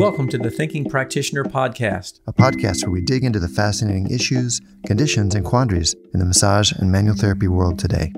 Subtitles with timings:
[0.00, 4.58] Welcome to the Thinking Practitioner Podcast, a podcast where we dig into the fascinating issues,
[4.86, 8.10] conditions, and quandaries in the massage and manual therapy world today.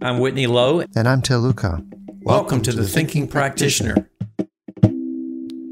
[0.00, 0.84] I'm Whitney Lowe.
[0.96, 1.82] And I'm Til Luchau.
[1.82, 4.08] Welcome, Welcome to, to, the, the Thinking, Thinking Practitioner.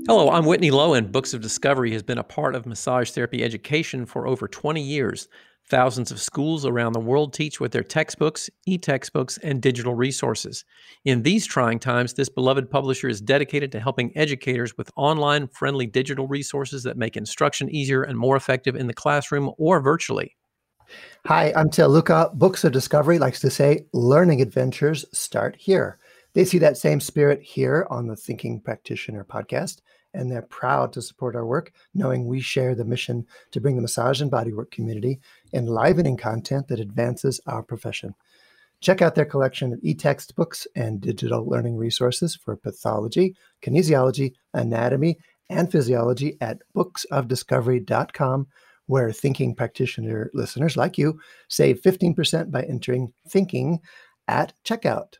[0.07, 3.43] Hello, I'm Whitney Lowe, and Books of Discovery has been a part of massage therapy
[3.43, 5.29] education for over 20 years.
[5.71, 10.63] Thousands of schools around the world teach with their textbooks, e textbooks, and digital resources.
[11.07, 15.87] In these trying times, this beloved publisher is dedicated to helping educators with online friendly
[15.87, 20.37] digital resources that make instruction easier and more effective in the classroom or virtually.
[21.27, 22.35] Hi, I'm Til Luchau.
[22.35, 25.99] Books of Discovery likes to say learning adventures start here.
[26.35, 29.81] They see that same spirit here on the Thinking Practitioner podcast
[30.15, 33.83] and they're proud to support our work, knowing we share the mission to bring the
[33.83, 35.21] massage and bodywork community
[35.53, 38.15] enlivening content that advances our profession.
[38.81, 45.19] Check out their collection of e textbooks and digital learning resources for pathology, kinesiology, anatomy,
[45.49, 48.47] and physiology at booksofdiscovery.com,
[48.87, 53.81] where thinking practitioner listeners like you save 15% by entering thinking
[54.29, 55.15] at checkout.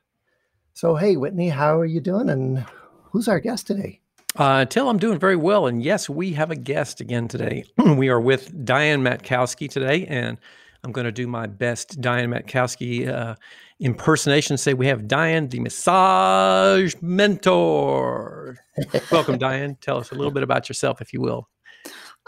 [0.75, 2.29] So, hey, Whitney, how are you doing?
[2.29, 2.67] And
[3.13, 4.01] who's our guest today?
[4.37, 5.67] Uh, Til, I'm doing very well.
[5.67, 7.65] And yes, we have a guest again today.
[7.97, 10.39] we are with Diane Matkowski today, and
[10.83, 13.37] I'm going to do my best Diane Matkowski uh,
[13.79, 14.57] impersonation.
[14.57, 18.59] Say we have Diane, the massage mentor.
[19.13, 19.77] Welcome, Diane.
[19.81, 21.49] Tell us a little bit about yourself, if you will.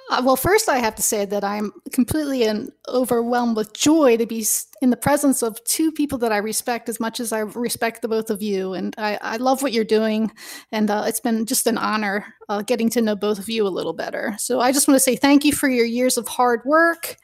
[0.08, 4.26] Uh, well, first, I have to say that I'm completely and overwhelmed with joy to
[4.26, 4.46] be
[4.80, 8.08] in the presence of two people that I respect as much as I respect the
[8.08, 8.72] both of you.
[8.74, 10.30] And I, I love what you're doing.
[10.70, 13.68] And uh, it's been just an honor uh, getting to know both of you a
[13.68, 14.36] little better.
[14.38, 17.16] So I just want to say thank you for your years of hard work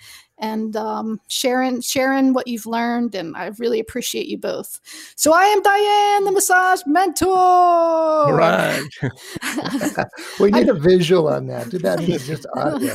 [0.42, 3.14] and um, sharing sharing what you've learned.
[3.14, 4.80] And I really appreciate you both.
[5.16, 7.28] So I am Diane, the massage mentor.
[7.28, 8.82] All right.
[10.40, 11.70] we need a visual on that.
[11.70, 12.94] Do that just audio.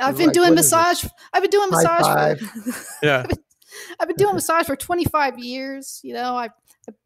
[0.00, 1.04] I've been like, doing massage.
[1.32, 2.40] I've been doing massage.
[2.40, 3.26] For, yeah.
[4.00, 6.00] I've been doing massage for 25 years.
[6.02, 6.52] You know, I've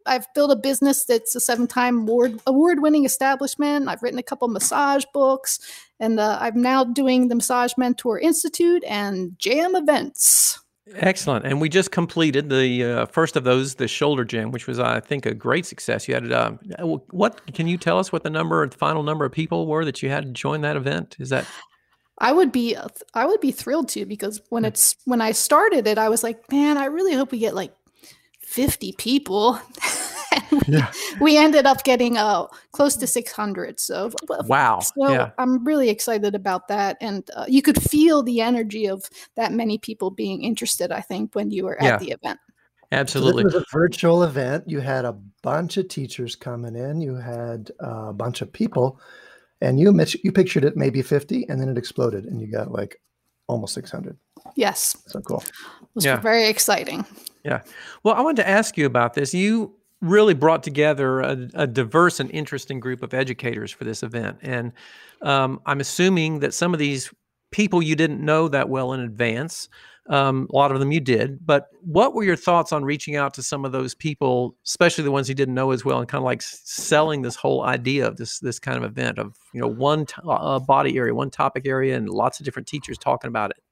[0.07, 3.89] I've built a business that's a seven-time award award-winning establishment.
[3.89, 5.59] I've written a couple massage books,
[5.99, 10.59] and uh, I'm now doing the Massage Mentor Institute and Jam events.
[10.97, 14.81] Excellent, and we just completed the uh, first of those, the Shoulder Jam, which was,
[14.81, 16.09] I think, a great success.
[16.09, 16.53] You had uh,
[17.11, 17.41] what?
[17.55, 20.09] Can you tell us what the number, the final number of people were that you
[20.09, 21.17] had to join that event?
[21.21, 21.47] Is that
[22.19, 22.77] I would be
[23.15, 26.51] I would be thrilled to because when it's when I started it, I was like,
[26.53, 27.73] man, I really hope we get like
[28.51, 29.61] 50 people.
[30.51, 30.93] we, yeah.
[31.21, 33.79] we ended up getting uh, close to 600.
[33.79, 34.11] So
[34.47, 35.31] wow, so yeah.
[35.39, 39.79] I'm really excited about that, and uh, you could feel the energy of that many
[39.79, 40.91] people being interested.
[40.91, 41.95] I think when you were yeah.
[41.95, 42.41] at the event.
[42.93, 43.45] Absolutely.
[43.45, 44.65] So this was a virtual event.
[44.67, 47.01] You had a bunch of teachers coming in.
[47.01, 49.01] You had a bunch of people
[49.61, 53.01] and you you pictured it maybe 50 and then it exploded and you got like
[53.51, 54.17] almost 600
[54.57, 54.97] yes.
[55.07, 55.43] So cool.
[55.47, 56.17] It was yeah.
[56.17, 57.05] very exciting.
[57.45, 57.63] Yeah.
[58.03, 59.35] Well i wanted to ask you about this.
[59.35, 64.39] You really brought together a, a diverse and interesting group of educators for this event.
[64.43, 64.73] And
[65.23, 67.13] um, i'm assuming that some of these
[67.51, 69.69] people you didn't know that well in advance
[70.11, 73.33] um, a lot of them you did, but what were your thoughts on reaching out
[73.35, 76.21] to some of those people, especially the ones you didn't know as well, and kind
[76.21, 79.69] of like selling this whole idea of this this kind of event of you know
[79.69, 83.63] one uh, body area, one topic area, and lots of different teachers talking about it.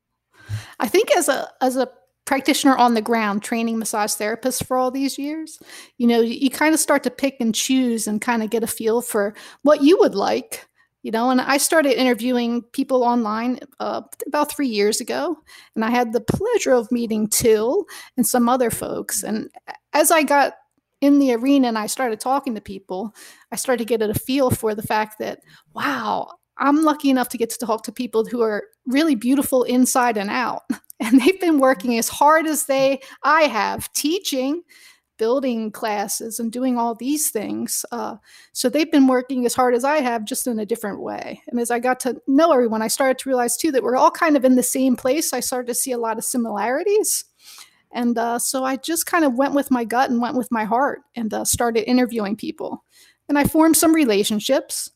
[0.79, 1.89] I think as a as a
[2.25, 5.59] practitioner on the ground training massage therapists for all these years
[5.97, 8.63] you know you, you kind of start to pick and choose and kind of get
[8.63, 9.33] a feel for
[9.63, 10.68] what you would like
[11.03, 15.37] you know and i started interviewing people online uh, about three years ago
[15.75, 17.85] and i had the pleasure of meeting Til
[18.17, 19.23] and some other folks.
[19.23, 19.51] And
[19.93, 20.55] as i got
[21.01, 23.15] in the arena and i started talking to people
[23.53, 25.41] i started to get a feel for the fact that
[25.75, 26.29] wow
[26.59, 30.31] i'm lucky enough to get to talk to people who are really beautiful inside and
[30.31, 30.63] out.
[31.01, 34.63] And they've been working as hard as they i have teaching
[35.19, 37.85] building classes and doing all these things.
[37.93, 38.17] Uh,
[38.53, 41.43] so they've been working as hard as I have, just in a different way.
[41.49, 44.11] And as I got to know everyone, I started to realize too that we're all
[44.11, 45.33] kind of in the same place.
[45.33, 47.25] I started to see a lot of similarities.
[47.93, 50.65] And uh, so I just kind of went with my gut and went with my
[50.65, 52.85] heart and uh, started interviewing people.
[53.29, 54.91] And I formed some relationships.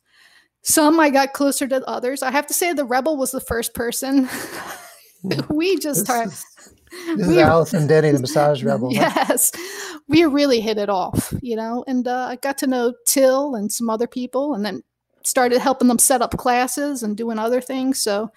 [0.62, 2.22] Some I got closer to others.
[2.22, 4.28] I have to say, the Rebel was the first person.
[5.50, 6.32] we just started.
[6.32, 6.46] This
[7.28, 8.92] we, is Allison Denny, the massage rebel.
[8.92, 9.98] Yes, huh?
[10.08, 11.84] we really hit it off, you know.
[11.86, 14.82] And uh, I got to know Til and some other people, and then
[15.22, 18.02] started helping them set up classes and doing other things.
[18.02, 18.30] So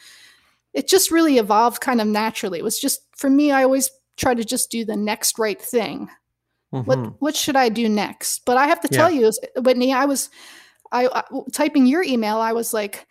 [0.73, 2.59] it just really evolved kind of naturally.
[2.59, 3.51] It was just for me.
[3.51, 6.09] I always try to just do the next right thing.
[6.73, 6.87] Mm-hmm.
[6.87, 8.45] What what should I do next?
[8.45, 10.29] But I have to tell you, Whitney, I was
[10.91, 13.07] I, I typing your email, I was like,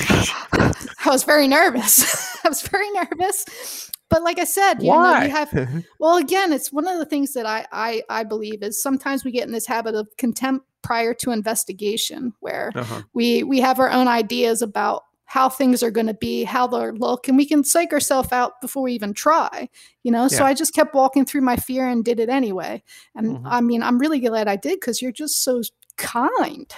[0.52, 2.36] I was very nervous.
[2.44, 3.90] I was very nervous.
[4.08, 5.20] But like I said, you Why?
[5.20, 8.62] know, you have well again, it's one of the things that I, I I believe
[8.62, 13.02] is sometimes we get in this habit of contempt prior to investigation where Uh-huh.
[13.14, 16.92] we we have our own ideas about how things are going to be, how they'll
[16.94, 19.68] look, and we can psych ourselves out before we even try.
[20.04, 22.80] You know, so I just kept walking through my fear and did it anyway.
[23.16, 23.42] And Mhm.
[23.44, 25.62] I mean, I'm really glad I did because you're just so
[25.96, 26.72] kind.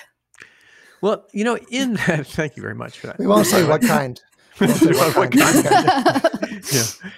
[1.00, 3.18] Well, you know, in that, thank you very much for that.
[3.18, 4.20] We won't say what kind.
[4.60, 5.64] We won't say what What kind.
[5.64, 6.64] kind?
[6.72, 7.10] yeah.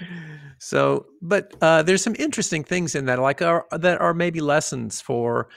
[0.59, 5.01] So, but uh, there's some interesting things in that, like are, that are maybe lessons
[5.01, 5.49] for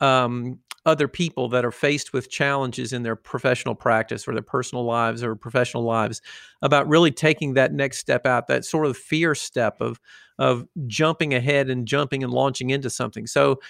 [0.00, 4.84] um, other people that are faced with challenges in their professional practice or their personal
[4.84, 6.22] lives or professional lives
[6.60, 9.98] about really taking that next step out, that sort of fear step of
[10.38, 13.26] of jumping ahead and jumping and launching into something.
[13.26, 13.60] So,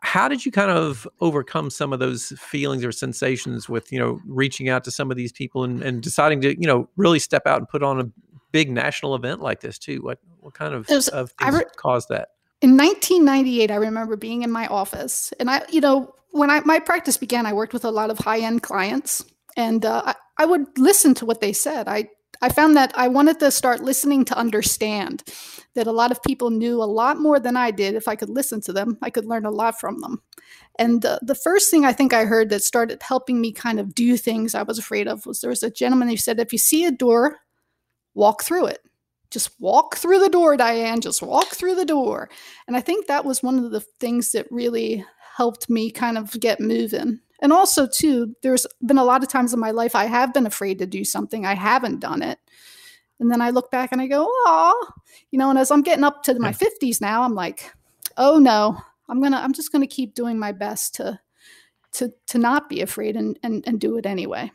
[0.00, 4.20] how did you kind of overcome some of those feelings or sensations with you know
[4.26, 7.46] reaching out to some of these people and, and deciding to you know really step
[7.46, 8.10] out and put on a
[8.52, 10.00] big national event like this too?
[10.02, 12.28] What what kind of, was- of things re- caused that?
[12.60, 16.80] In 1998 i remember being in my office and i you know when I, my
[16.80, 19.24] practice began i worked with a lot of high-end clients
[19.58, 21.88] and uh, I, I would listen to what they said.
[21.88, 22.08] I
[22.42, 25.22] i found that i wanted to start listening to understand
[25.74, 28.28] that a lot of people knew a lot more than i did if i could
[28.28, 30.22] listen to them i could learn a lot from them
[30.78, 33.94] and uh, the first thing i think i heard that started helping me kind of
[33.94, 36.58] do things i was afraid of was there was a gentleman who said if you
[36.58, 37.38] see a door
[38.14, 38.80] walk through it
[39.30, 41.00] just walk through the door, Diane.
[41.00, 42.30] Just walk through the door.
[42.66, 45.04] And I think that was one of the things that really
[45.36, 47.20] helped me kind of get moving.
[47.40, 50.46] And also, too, there's been a lot of times in my life I have been
[50.46, 52.38] afraid to do something, I haven't done it.
[53.20, 54.88] And then I look back and I go, oh,
[55.30, 57.72] you know, and as I'm getting up to my 50s now, I'm like,
[58.16, 61.18] oh no, I'm gonna, I'm just gonna keep doing my best to
[61.92, 64.50] to to not be afraid and and, and do it anyway.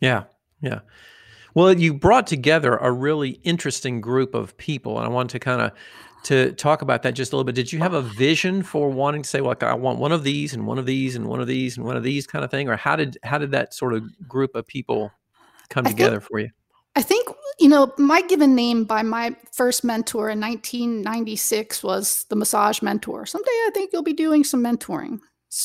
[0.00, 0.24] yeah
[0.60, 0.80] yeah
[1.54, 5.60] well you brought together a really interesting group of people and i want to kind
[5.60, 5.72] of
[6.26, 9.22] to talk about that just a little bit did you have a vision for wanting
[9.22, 11.46] to say like i want one of these and one of these and one of
[11.46, 13.94] these and one of these kind of thing or how did how did that sort
[13.94, 15.12] of group of people
[15.70, 16.50] come I think- together for you
[16.98, 17.28] I think,
[17.60, 23.26] you know, my given name by my first mentor in 1996 was the massage mentor.
[23.26, 25.18] Someday I think you'll be doing some mentoring.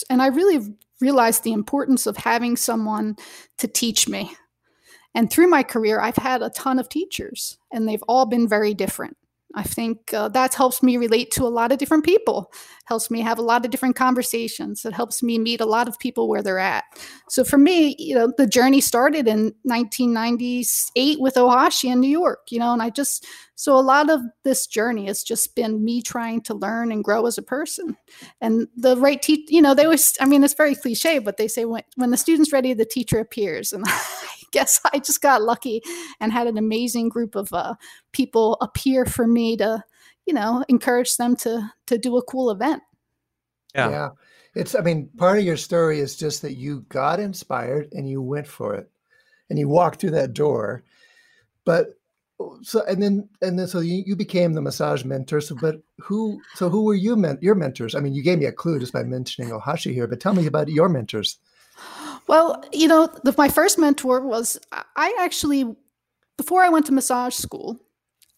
[0.09, 3.15] And I really realized the importance of having someone
[3.59, 4.35] to teach me.
[5.15, 8.73] And through my career, I've had a ton of teachers, and they've all been very
[8.73, 9.15] different.
[9.55, 12.51] I think uh, that helps me relate to a lot of different people,
[12.85, 14.85] helps me have a lot of different conversations.
[14.85, 16.85] It helps me meet a lot of people where they're at.
[17.29, 22.39] So for me, you know, the journey started in 1998 with Ohashi in New York,
[22.49, 23.25] you know, and I just,
[23.55, 27.25] so a lot of this journey has just been me trying to learn and grow
[27.25, 27.95] as a person.
[28.39, 31.47] And the right teacher, you know, they always, I mean, it's very cliche, but they
[31.47, 33.73] say when, when the student's ready, the teacher appears.
[33.73, 33.85] And
[34.61, 35.81] guess I just got lucky
[36.19, 37.75] and had an amazing group of uh,
[38.11, 39.83] people appear for me to,
[40.25, 42.83] you know, encourage them to, to do a cool event.
[43.75, 44.09] yeah yeah.
[44.53, 48.21] It's, I mean, part of your story is just that you got inspired and you
[48.21, 48.91] went for it
[49.49, 50.83] and you walked through that door.
[51.63, 51.97] But
[52.61, 55.39] so, and then, and then, so you, you became the massage mentor.
[55.39, 57.95] So, but who, so who were you, men, your mentors?
[57.95, 60.47] I mean, you gave me a clue just by mentioning Ohashi here, but tell me
[60.47, 61.37] about your mentors.
[62.27, 65.75] Well, you know, the, my first mentor was I- actually,
[66.37, 67.79] before I went to massage school,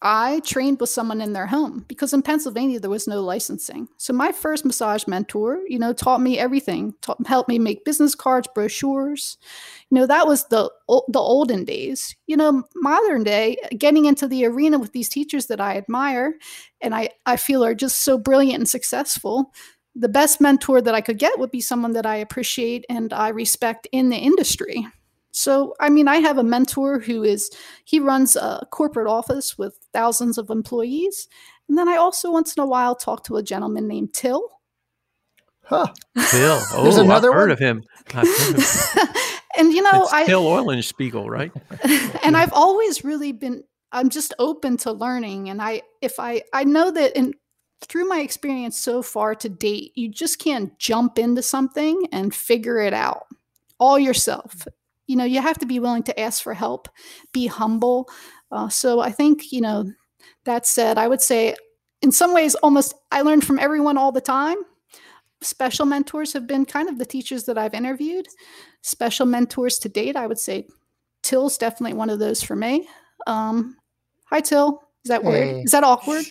[0.01, 3.87] I trained with someone in their home because in Pennsylvania there was no licensing.
[3.97, 8.15] So my first massage mentor, you know, taught me everything, taught, helped me make business
[8.15, 9.37] cards, brochures.
[9.89, 10.71] You know, that was the
[11.09, 12.15] the olden days.
[12.27, 16.35] You know, modern day, getting into the arena with these teachers that I admire
[16.81, 19.53] and I I feel are just so brilliant and successful
[19.95, 23.29] the best mentor that I could get would be someone that I appreciate and I
[23.29, 24.88] respect in the industry.
[25.31, 27.50] So, I mean, I have a mentor who is,
[27.85, 31.27] he runs a corporate office with thousands of employees.
[31.67, 34.47] And then I also once in a while talk to a gentleman named Til.
[35.63, 35.88] Huh.
[36.29, 36.59] Til.
[36.73, 37.83] Oh, There's another I've heard of him.
[38.13, 39.07] I've heard of him.
[39.57, 41.51] and, you know, it's I, Till Eulenspiegel, right?
[42.23, 46.63] and I've always really been I'm just open to learning and I if I I
[46.63, 47.35] know that in
[47.85, 52.79] through my experience so far to date you just can't jump into something and figure
[52.79, 53.27] it out
[53.79, 54.67] all yourself
[55.07, 56.87] you know you have to be willing to ask for help
[57.31, 58.09] be humble
[58.51, 59.91] uh, so I think you know
[60.45, 61.55] that said I would say
[62.01, 64.57] in some ways almost I learned from everyone all the time
[65.41, 68.27] special mentors have been kind of the teachers that I've interviewed
[68.81, 70.67] special mentors to date I would say
[71.23, 72.87] Til's definitely one of those for me.
[73.25, 73.77] Um,
[74.25, 74.83] hi, Til.
[75.03, 75.48] Is that weird?
[75.48, 75.62] Hey.
[75.62, 76.25] Is that awkward?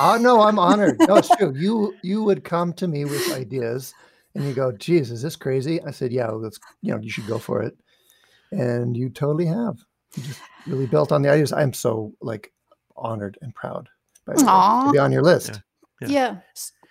[0.00, 0.96] Oh no, I'm honored.
[1.00, 1.54] No, it's true.
[1.54, 3.94] You you would come to me with ideas,
[4.34, 5.82] and you go, geez, is this crazy?
[5.82, 7.76] I said, yeah, let's, you know, you should go for it.
[8.50, 9.78] And you totally have.
[10.16, 11.52] You just really built on the ideas.
[11.52, 12.52] I'm so like
[12.96, 13.88] honored and proud
[14.26, 15.60] by to be on your list.
[16.00, 16.08] Yeah.
[16.08, 16.14] yeah.
[16.14, 16.36] yeah.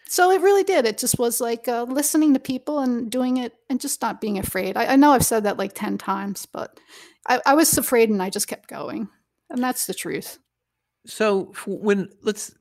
[0.08, 0.86] So it really did.
[0.86, 4.38] It just was like uh, listening to people and doing it and just not being
[4.38, 4.78] afraid.
[4.78, 6.80] I, I know I've said that like 10 times, but
[7.28, 9.10] I, I was afraid and I just kept going.
[9.50, 10.40] And that's the truth.
[11.05, 12.55] So when let's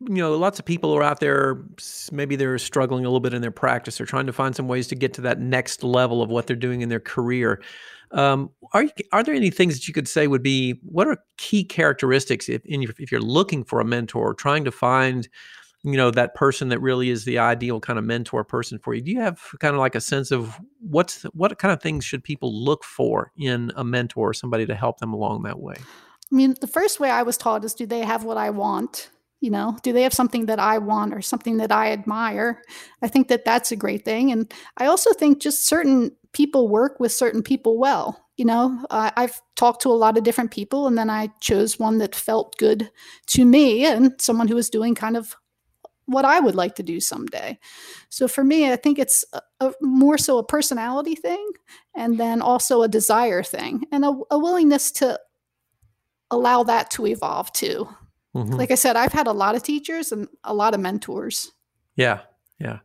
[0.00, 1.64] you know lots of people are out there
[2.12, 4.86] maybe they're struggling a little bit in their practice they're trying to find some ways
[4.88, 7.62] to get to that next level of what they're doing in their career.
[8.12, 11.18] Um, are you, are there any things that you could say would be what are
[11.36, 15.28] key characteristics if your, if you're looking for a mentor trying to find
[15.82, 19.00] you know that person that really is the ideal kind of mentor person for you?
[19.00, 22.24] Do you have kind of like a sense of what's what kind of things should
[22.24, 25.76] people look for in a mentor or somebody to help them along that way
[26.32, 29.10] I mean, the first way I was taught is do they have what I want?
[29.40, 32.62] You know, do they have something that I want or something that I admire?
[33.02, 34.30] I think that that's a great thing.
[34.30, 38.26] And I also think just certain people work with certain people well.
[38.36, 41.78] You know, uh, I've talked to a lot of different people and then I chose
[41.78, 42.90] one that felt good
[43.28, 45.36] to me and someone who was doing kind of
[46.06, 47.58] what I would like to do someday.
[48.08, 51.50] So for me, I think it's a, a more so a personality thing
[51.94, 55.18] and then also a desire thing and a, a willingness to
[56.30, 57.88] allow that to evolve too.
[58.34, 58.54] Mm-hmm.
[58.54, 61.50] Like I said, I've had a lot of teachers and a lot of mentors.
[61.96, 62.20] Yeah,
[62.58, 62.78] yeah.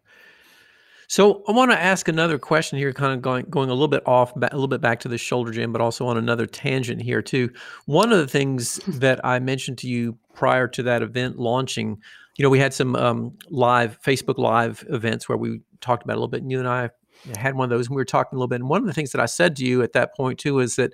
[1.07, 4.07] So I want to ask another question here, kind of going going a little bit
[4.07, 7.21] off, a little bit back to the shoulder jam, but also on another tangent here
[7.21, 7.51] too.
[7.85, 12.01] One of the things that I mentioned to you prior to that event launching,
[12.37, 16.19] you know, we had some um, live Facebook live events where we talked about a
[16.19, 16.89] little bit, and you and I
[17.37, 18.61] had one of those, and we were talking a little bit.
[18.61, 20.75] And one of the things that I said to you at that point too is
[20.77, 20.93] that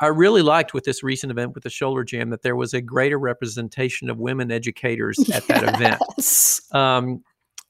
[0.00, 2.80] I really liked with this recent event with the shoulder jam that there was a
[2.80, 5.48] greater representation of women educators at yes.
[5.48, 6.02] that event,
[6.72, 7.24] um,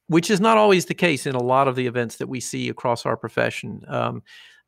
[0.09, 2.69] which is not always the case in a lot of the events that we see
[2.69, 3.83] across our profession.
[3.89, 4.23] Um,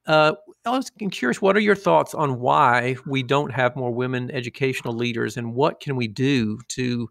[0.07, 0.33] uh,
[0.65, 4.95] I was curious, what are your thoughts on why we don't have more women educational
[4.95, 7.09] leaders, and what can we do to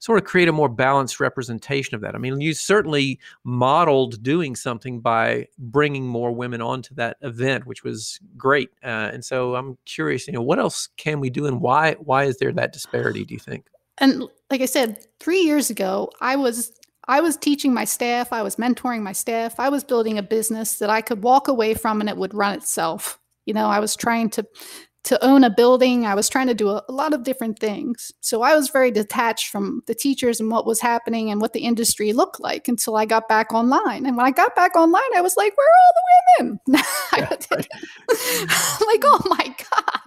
[0.00, 2.14] sort of create a more balanced representation of that.
[2.14, 7.84] I mean, you certainly modeled doing something by bringing more women onto that event, which
[7.84, 8.70] was great.
[8.82, 12.24] Uh, and so I'm curious, you know, what else can we do, and why why
[12.24, 13.24] is there that disparity?
[13.24, 13.66] Do you think?
[13.98, 16.72] And like I said, three years ago, I was
[17.06, 20.78] I was teaching my staff, I was mentoring my staff, I was building a business
[20.78, 23.18] that I could walk away from and it would run itself.
[23.46, 24.46] You know, I was trying to
[25.04, 26.04] to own a building.
[26.04, 28.12] I was trying to do a, a, lot of different things.
[28.20, 31.60] So I was very detached from the teachers and what was happening and what the
[31.60, 34.04] industry looked like until I got back online.
[34.04, 36.60] And when I got back online, I was like, where are all the women?
[37.16, 37.28] Yeah,
[38.86, 40.00] like, oh my God.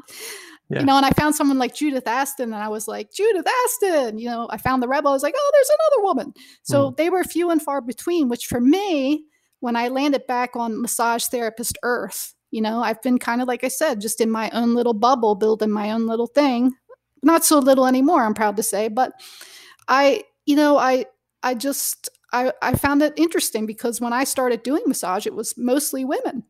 [0.69, 0.79] Yeah.
[0.79, 4.17] You know, and I found someone like Judith Aston, and I was like, Judith Aston,
[4.17, 5.11] you know, I found the rebel.
[5.11, 6.33] I was like, oh, there's another woman.
[6.63, 6.97] So mm.
[6.97, 9.25] they were few and far between, which for me,
[9.59, 13.63] when I landed back on massage therapist earth, you know, I've been kind of, like
[13.63, 16.71] I said, just in my own little bubble, building my own little thing.
[17.23, 19.11] Not so little anymore, I'm proud to say, but
[19.87, 21.05] I, you know, I,
[21.41, 25.55] I just, I, I found it interesting because when I started doing massage, it was
[25.57, 26.43] mostly women.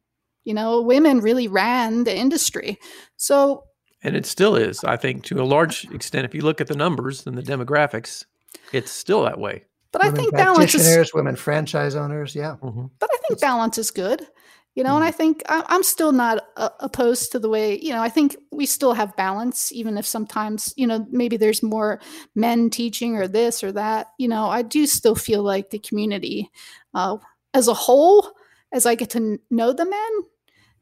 [0.44, 2.80] You know, women really ran the industry.
[3.16, 3.64] So,
[4.04, 6.26] and it still is, I think, to a large extent.
[6.26, 8.26] If you look at the numbers and the demographics,
[8.74, 9.64] it's still that way.
[9.94, 12.58] But women I think balance is women franchise owners, yeah.
[12.62, 12.88] Mm-hmm.
[13.00, 14.28] But I think balance is good
[14.76, 14.98] you know mm-hmm.
[14.98, 18.36] and i think i'm still not uh, opposed to the way you know i think
[18.52, 22.00] we still have balance even if sometimes you know maybe there's more
[22.36, 26.50] men teaching or this or that you know i do still feel like the community
[26.94, 27.18] uh,
[27.54, 28.32] as a whole
[28.72, 30.12] as i get to know the men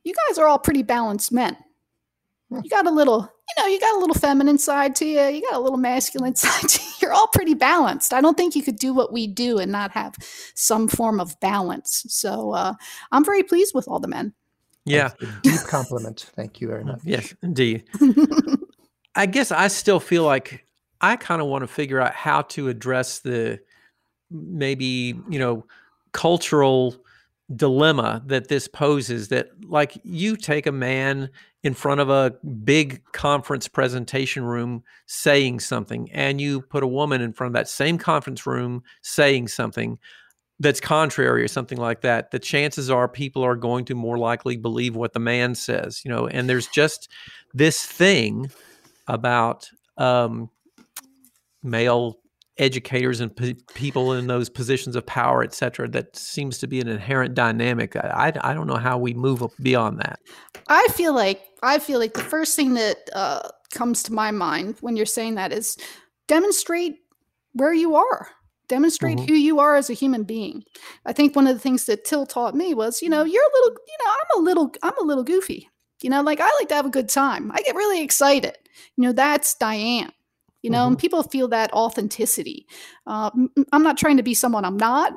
[0.03, 1.55] you guys are all pretty balanced men
[2.51, 5.41] you got a little you know you got a little feminine side to you you
[5.41, 6.89] got a little masculine side to you.
[7.01, 8.13] You're all pretty balanced.
[8.13, 10.15] I don't think you could do what we do and not have
[10.53, 12.05] some form of balance.
[12.09, 12.73] So uh,
[13.11, 14.33] i'm very pleased with all the men.
[14.85, 15.11] Yeah.
[15.43, 16.31] Deep compliment.
[16.35, 17.01] Thank you very much.
[17.03, 17.85] Yes indeed.
[19.15, 20.65] I guess i still feel like
[21.01, 23.59] i kind of want to figure out how to address the
[24.29, 25.65] maybe you know
[26.13, 26.95] cultural
[27.55, 31.29] dilemma that this poses that like you take a man
[31.63, 32.31] in front of a
[32.63, 37.69] big conference presentation room saying something and you put a woman in front of that
[37.69, 39.97] same conference room saying something
[40.59, 44.57] that's contrary or something like that the chances are people are going to more likely
[44.57, 47.09] believe what the man says you know and there's just
[47.53, 48.49] this thing
[49.07, 50.49] about um,
[51.63, 52.20] male
[52.57, 56.79] educators and p- people in those positions of power, et cetera, that seems to be
[56.79, 57.95] an inherent dynamic.
[57.95, 60.19] I, I, I, don't know how we move beyond that.
[60.67, 64.77] I feel like I feel like the first thing that uh, comes to my mind
[64.81, 65.77] when you're saying that is
[66.27, 66.97] demonstrate
[67.53, 68.29] where you are.
[68.67, 69.27] demonstrate mm-hmm.
[69.27, 70.63] who you are as a human being.
[71.05, 73.53] I think one of the things that Til taught me was, you know, you're a
[73.53, 75.67] little, you know, I'm a little, I'm a little goofy.
[76.01, 77.51] You know, like I like to have a good time.
[77.51, 78.57] I get really excited.
[78.95, 80.11] You know, that's Diane.
[80.61, 80.87] You know, mm-hmm.
[80.89, 82.67] and people feel that authenticity.
[83.07, 83.31] Uh,
[83.71, 85.13] I'm not trying to be someone I'm not.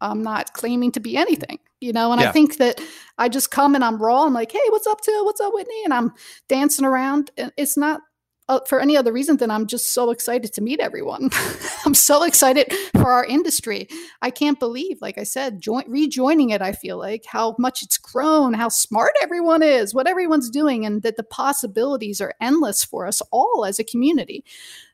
[0.00, 2.12] I'm not claiming to be anything, you know.
[2.12, 2.28] And yeah.
[2.28, 2.80] I think that
[3.18, 4.24] I just come and I'm raw.
[4.24, 5.24] I'm like, hey, what's up, Til?
[5.24, 5.84] What's up, Whitney?
[5.84, 6.12] And I'm
[6.48, 7.30] dancing around.
[7.36, 8.00] And it's not
[8.50, 11.30] uh, for any other reason than I'm just so excited to meet everyone.
[11.86, 13.88] I'm so excited for our industry.
[14.22, 16.60] I can't believe, like I said, join, rejoining it.
[16.60, 21.02] I feel like how much it's grown, how smart everyone is, what everyone's doing, and
[21.02, 24.44] that the possibilities are endless for us all as a community.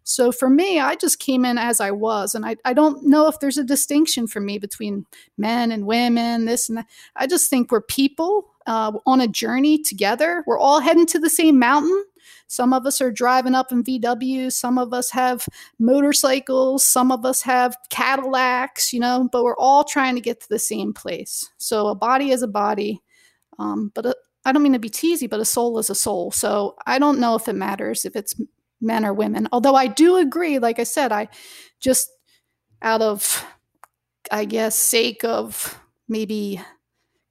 [0.05, 2.35] So for me, I just came in as I was.
[2.35, 5.07] And I, I don't know if there's a distinction for me between
[5.39, 6.87] men and women, this and that.
[7.17, 10.45] I just think we're people uh, on a journey together.
[10.47, 12.05] We're all heading to the same mountain.
[12.49, 14.53] Some of us are driving up in VW.
[14.53, 15.47] Some of us have
[15.79, 16.85] motorcycles.
[16.85, 20.59] Some of us have Cadillacs, you know, but we're all trying to get to the
[20.59, 21.49] same place.
[21.59, 23.03] So a body is a body.
[23.59, 26.31] Um, but I don't mean to be teasy, but a soul is a soul.
[26.31, 28.35] So I don't know if it matters if it's
[28.81, 29.49] men or women.
[29.51, 31.29] Although I do agree, like I said, I
[31.81, 32.09] just
[32.83, 33.45] out of,
[34.31, 36.61] I guess, sake of maybe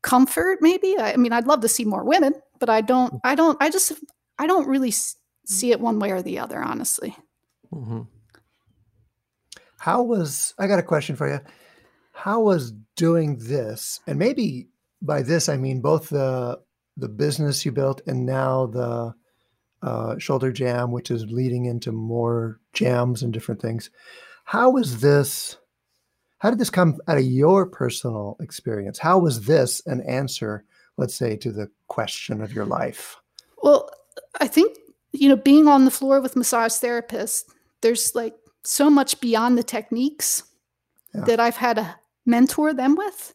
[0.01, 0.97] comfort, maybe.
[0.97, 3.69] I, I mean, I'd love to see more women, but I don't, I don't, I
[3.69, 3.93] just,
[4.37, 7.15] I don't really see it one way or the other, honestly.
[7.71, 8.01] Mm-hmm.
[9.77, 11.39] How was, I got a question for you.
[12.11, 14.69] How was doing this, and maybe
[15.01, 16.59] by this I mean both the
[16.97, 19.13] the business you built and now the
[19.81, 23.89] uh, shoulder jam, which is leading into more jams and different things.
[24.45, 25.57] How was this?
[26.39, 28.99] How did this come out of your personal experience?
[28.99, 30.63] How was this an answer,
[30.97, 33.17] let's say, to the question of your life?
[33.61, 33.89] Well,
[34.39, 34.77] I think,
[35.11, 37.45] you know, being on the floor with massage therapists,
[37.81, 40.43] there's like so much beyond the techniques
[41.13, 41.21] yeah.
[41.25, 41.95] that I've had to
[42.25, 43.33] mentor them with.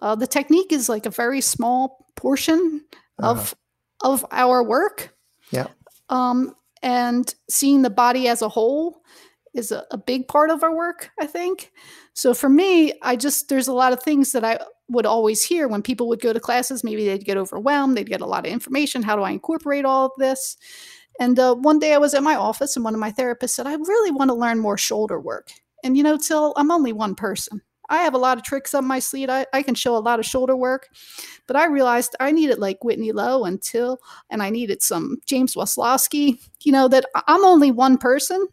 [0.00, 2.84] Uh, the technique is like a very small portion
[3.18, 3.30] uh-huh.
[3.30, 3.54] of
[4.04, 5.16] of our work.
[5.50, 5.68] Yeah.
[6.10, 9.02] Um, and seeing the body as a whole
[9.54, 11.72] is a, a big part of our work, I think.
[12.12, 15.68] So for me, I just there's a lot of things that I would always hear
[15.68, 16.84] when people would go to classes.
[16.84, 19.02] Maybe they'd get overwhelmed, they'd get a lot of information.
[19.02, 20.56] How do I incorporate all of this?
[21.18, 23.66] And uh, one day I was at my office and one of my therapists said,
[23.66, 25.50] I really want to learn more shoulder work.
[25.82, 27.62] And you know, till I'm only one person.
[27.88, 29.30] I have a lot of tricks up my sleeve.
[29.30, 30.88] I, I can show a lot of shoulder work,
[31.46, 36.40] but I realized I needed like Whitney Lowe until, and I needed some James Waslaski,
[36.62, 38.48] you know, that I'm only one person,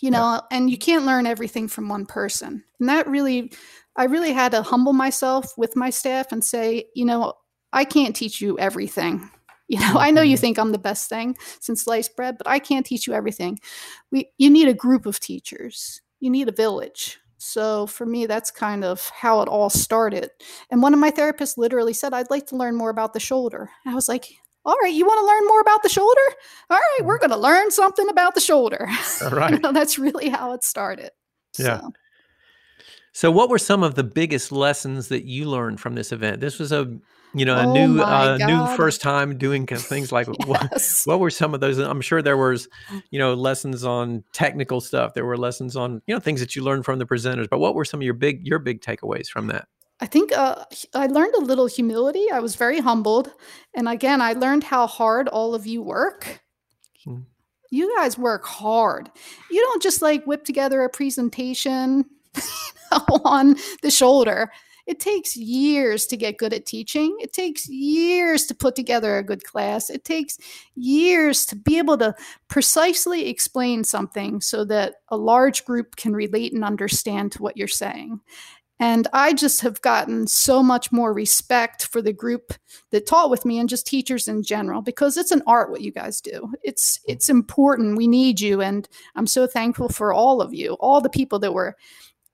[0.00, 0.56] you know, yeah.
[0.56, 2.64] and you can't learn everything from one person.
[2.80, 3.52] And that really
[3.96, 7.34] I really had to humble myself with my staff and say, you know,
[7.72, 9.30] I can't teach you everything.
[9.68, 10.42] You know, I know you mm-hmm.
[10.42, 13.58] think I'm the best thing since sliced bread, but I can't teach you everything.
[14.12, 16.00] We you need a group of teachers.
[16.20, 17.18] You need a village.
[17.38, 20.30] So for me, that's kind of how it all started.
[20.70, 23.68] And one of my therapists literally said, I'd like to learn more about the shoulder.
[23.84, 24.28] I was like,
[24.64, 26.20] all right, you want to learn more about the shoulder?
[26.70, 27.28] All right, we're mm-hmm.
[27.28, 28.88] going to learn something about the shoulder.
[29.22, 29.52] All right.
[29.52, 31.10] you know, that's really how it started.
[31.58, 31.80] Yeah.
[31.80, 31.92] So.
[33.16, 36.42] So, what were some of the biggest lessons that you learned from this event?
[36.42, 36.98] This was a
[37.32, 41.06] you know a oh new uh, new first time doing things like yes.
[41.06, 41.78] what, what, were some of those?
[41.78, 42.68] I'm sure there was
[43.10, 45.14] you know lessons on technical stuff.
[45.14, 47.74] There were lessons on you know things that you learned from the presenters but what
[47.74, 49.66] were some of your big your big takeaways from that?
[49.98, 52.26] I think uh, i learned a little humility.
[52.30, 53.32] I was very humbled.
[53.74, 56.42] And again i learned how hard all of you work.
[57.02, 57.20] Hmm.
[57.70, 59.10] you guys work hard.
[59.50, 62.04] You don't just like whip together a presentation
[63.24, 64.50] on the shoulder.
[64.86, 67.16] It takes years to get good at teaching.
[67.18, 69.90] It takes years to put together a good class.
[69.90, 70.38] It takes
[70.76, 72.14] years to be able to
[72.48, 77.66] precisely explain something so that a large group can relate and understand to what you're
[77.66, 78.20] saying.
[78.78, 82.52] And I just have gotten so much more respect for the group
[82.90, 85.90] that taught with me and just teachers in general because it's an art what you
[85.90, 86.52] guys do.
[86.62, 87.96] It's it's important.
[87.96, 91.54] We need you and I'm so thankful for all of you, all the people that
[91.54, 91.74] were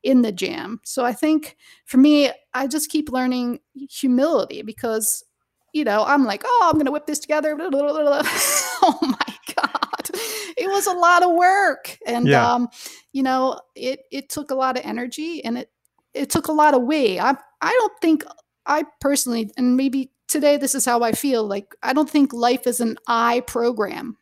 [0.03, 0.81] in the jam.
[0.85, 5.25] So I think for me, I just keep learning humility because,
[5.73, 7.57] you know, I'm like, oh, I'm going to whip this together.
[7.61, 10.11] oh my God.
[10.57, 11.99] It was a lot of work.
[12.07, 12.53] And, yeah.
[12.53, 12.69] um,
[13.13, 15.71] you know, it, it took a lot of energy and it,
[16.15, 17.19] it took a lot of way.
[17.19, 18.25] I, I don't think
[18.67, 22.67] I personally, and maybe today this is how I feel like, I don't think life
[22.67, 24.19] is an I program.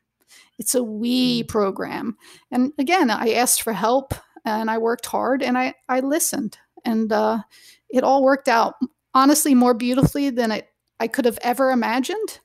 [0.58, 1.48] It's a we mm.
[1.48, 2.16] program.
[2.50, 7.12] And again, I asked for help and I worked hard and I, I listened and
[7.12, 7.38] uh,
[7.88, 8.74] it all worked out
[9.14, 10.62] honestly more beautifully than I,
[10.98, 12.40] I could have ever imagined.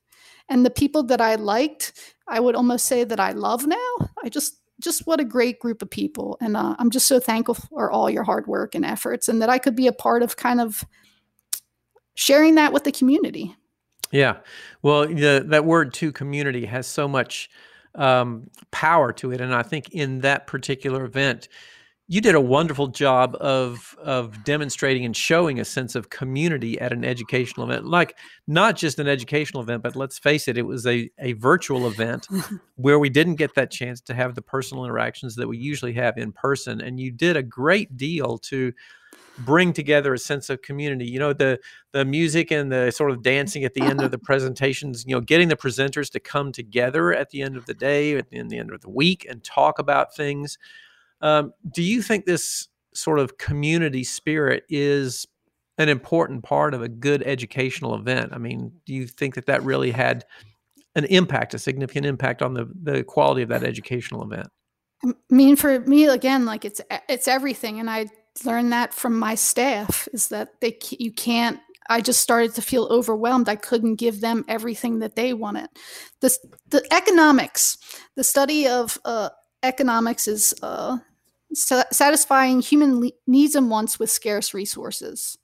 [0.49, 1.93] And the people that I liked,
[2.27, 3.95] I would almost say that I love now.
[4.23, 6.37] I just just what a great group of people.
[6.41, 9.49] And uh, I'm just so thankful for all your hard work and efforts and that
[9.49, 10.83] I could be a part of kind of
[12.15, 13.55] sharing that with the community.
[14.11, 14.37] Yeah.
[14.81, 17.49] Well, the, that word to community has so much
[17.95, 19.41] um, power to it.
[19.41, 21.47] And I think in that particular event,
[22.07, 26.93] you did a wonderful job of of demonstrating and showing a sense of community at
[26.93, 27.85] an educational event.
[27.85, 31.87] Like not just an educational event but let's face it it was a, a virtual
[31.87, 32.27] event
[32.75, 36.17] where we didn't get that chance to have the personal interactions that we usually have
[36.17, 36.79] in person.
[36.79, 38.71] And you did a great deal to
[39.39, 41.05] bring together a sense of community.
[41.05, 41.59] You know the
[41.91, 45.21] the music and the sort of dancing at the end of the presentations you know
[45.21, 48.71] getting the presenters to come together at the end of the day at the end
[48.71, 50.59] of the week and talk about things
[51.21, 55.25] um, do you think this sort of community spirit is
[55.77, 58.31] an important part of a good educational event?
[58.33, 60.25] I mean, do you think that that really had
[60.95, 64.47] an impact, a significant impact on the the quality of that educational event?
[65.03, 68.07] I mean, for me, again, like it's it's everything, and I
[68.43, 71.59] learned that from my staff is that they you can't.
[71.87, 73.47] I just started to feel overwhelmed.
[73.47, 75.69] I couldn't give them everything that they wanted.
[76.21, 76.35] The
[76.69, 77.77] the economics,
[78.15, 79.29] the study of uh,
[79.67, 80.97] economics is uh,
[81.53, 85.37] satisfying human le- needs and wants with scarce resources.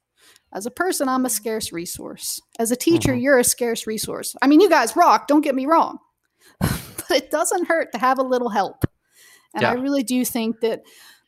[0.53, 2.41] As a person, I'm a scarce resource.
[2.59, 3.21] As a teacher, mm-hmm.
[3.21, 4.35] you're a scarce resource.
[4.41, 5.99] I mean, you guys rock, don't get me wrong,
[6.59, 8.83] but it doesn't hurt to have a little help.
[9.53, 9.71] And yeah.
[9.71, 10.81] I really do think that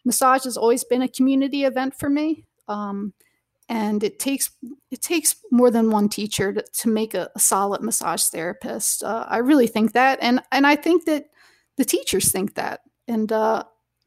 [0.06, 2.46] massage has always been a community event for me.
[2.68, 3.14] Um,
[3.70, 4.52] and it takes
[4.92, 9.04] it takes more than one teacher to, to make a, a, solid massage therapist.
[9.04, 11.28] Uh, I really think that, and and I think that
[11.78, 12.82] the teachers think that.
[13.08, 13.64] And uh,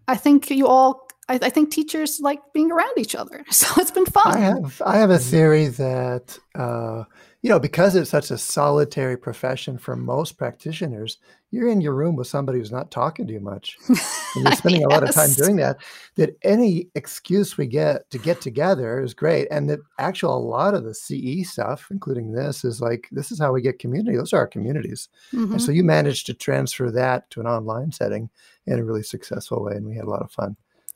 [0.08, 3.44] I think you all, I, I, think teachers like being around each other.
[3.50, 4.34] So it's been fun.
[4.36, 7.04] I have, I have a theory that, uh,
[7.42, 11.18] you know, because it's such a solitary profession for most practitioners,
[11.50, 13.76] you're in your room with somebody who's not talking to you much.
[14.36, 14.90] And you're spending yes.
[14.90, 15.78] a lot of time doing that.
[16.16, 19.48] That any excuse we get to get together is great.
[19.50, 23.38] And that actual, a lot of the CE stuff, including this, is like, this is
[23.38, 24.14] how we get community.
[24.14, 25.08] Those are our communities.
[25.32, 25.52] Mm-hmm.
[25.52, 28.28] And so you managed to transfer that to an online setting
[28.66, 29.72] in a really successful way.
[29.76, 30.54] And we had a lot of fun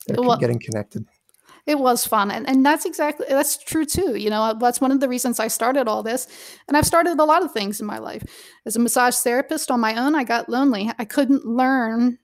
[0.09, 1.07] well, getting connected
[1.71, 2.31] it was fun.
[2.31, 5.49] And, and that's exactly that's true too you know that's one of the reasons i
[5.49, 6.27] started all this.
[6.69, 8.25] And i've started a lot of things in my life.
[8.67, 10.91] As a massage therapist on my own i got lonely.
[10.99, 12.19] I couldn't learn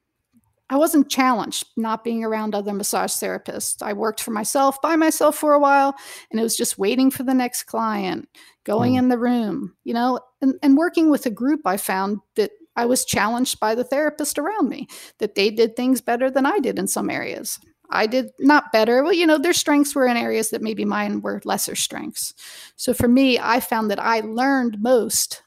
[0.69, 3.83] i wasn't challenged not being around other massage therapists.
[3.83, 5.95] I worked for myself by myself for a while
[6.31, 8.29] and it was just waiting for the next client
[8.65, 8.99] going mm.
[8.99, 12.85] in the room you know and, and working with a group i found that I
[12.85, 14.87] was challenged by the therapist around me
[15.19, 17.59] that they did things better than I did in some areas.
[17.91, 19.03] I did not better.
[19.03, 22.35] Well, you know, their strengths were in areas that maybe mine were lesser strengths.
[22.77, 25.43] So for me, I found that I learned most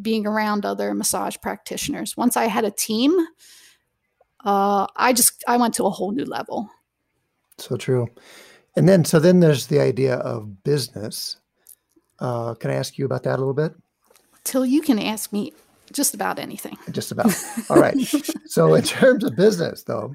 [0.00, 2.16] being around other massage practitioners.
[2.16, 3.16] Once I had a team,
[4.44, 6.70] uh, I just I went to a whole new level.
[7.58, 8.08] So true.
[8.76, 11.36] And then so then there's the idea of business.
[12.18, 13.74] Uh, can I ask you about that a little bit?
[14.44, 15.52] Til you can ask me
[15.92, 16.78] just about anything.
[16.90, 17.34] Just about.
[17.68, 17.96] All right.
[18.46, 20.14] so in terms of business, though,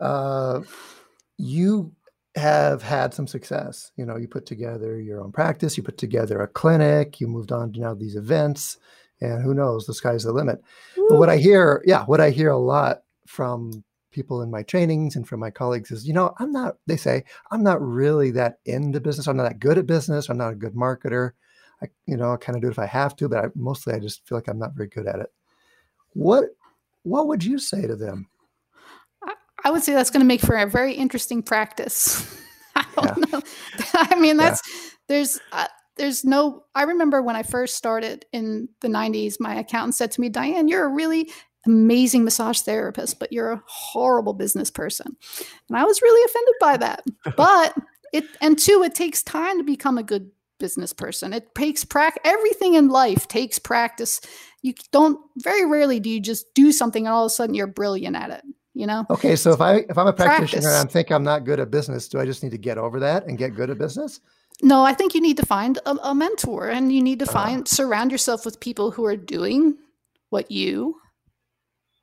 [0.00, 0.60] uh,
[1.38, 1.92] you
[2.36, 3.92] have had some success.
[3.96, 7.52] You know, you put together your own practice, you put together a clinic, you moved
[7.52, 8.78] on to now these events,
[9.20, 10.62] and who knows, the sky's the limit.
[11.08, 15.16] But what I hear, yeah, what I hear a lot from people in my trainings
[15.16, 18.58] and from my colleagues is, you know, I'm not, they say, I'm not really that
[18.64, 19.26] into business.
[19.26, 20.28] I'm not that good at business.
[20.28, 21.32] I'm not a good marketer.
[21.82, 23.94] I, you know, I kind of do it if I have to, but I, mostly
[23.94, 25.32] I just feel like I'm not very good at it.
[26.14, 26.44] What,
[27.02, 28.28] what would you say to them?
[29.64, 32.40] I would say that's going to make for a very interesting practice.
[32.74, 33.38] I don't yeah.
[33.38, 33.42] know.
[33.94, 34.90] I mean, that's yeah.
[35.08, 36.64] there's uh, there's no.
[36.74, 40.68] I remember when I first started in the '90s, my accountant said to me, "Diane,
[40.68, 41.30] you're a really
[41.66, 45.16] amazing massage therapist, but you're a horrible business person,"
[45.68, 47.04] and I was really offended by that.
[47.36, 47.74] but
[48.12, 51.32] it and two, it takes time to become a good business person.
[51.32, 52.22] It takes practice.
[52.24, 54.20] Everything in life takes practice.
[54.62, 55.20] You don't.
[55.36, 58.30] Very rarely do you just do something and all of a sudden you're brilliant at
[58.30, 59.04] it you know?
[59.10, 60.80] Okay so if i if i'm a practitioner Practice.
[60.80, 63.00] and i think i'm not good at business do i just need to get over
[63.00, 64.20] that and get good at business?
[64.62, 67.32] No i think you need to find a, a mentor and you need to uh-huh.
[67.32, 69.76] find uh, surround yourself with people who are doing
[70.30, 70.96] what you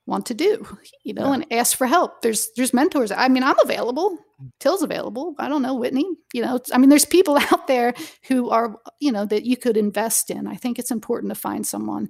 [0.06, 0.66] want to do
[1.04, 1.34] you know yeah.
[1.36, 2.22] and ask for help.
[2.22, 3.12] There's there's mentors.
[3.12, 4.18] I mean i'm available.
[4.60, 5.36] Til's available.
[5.38, 7.94] I don't know whitney you know i mean there's people out there
[8.28, 10.48] who are you know that you could invest in.
[10.48, 12.10] I think it's important to find someone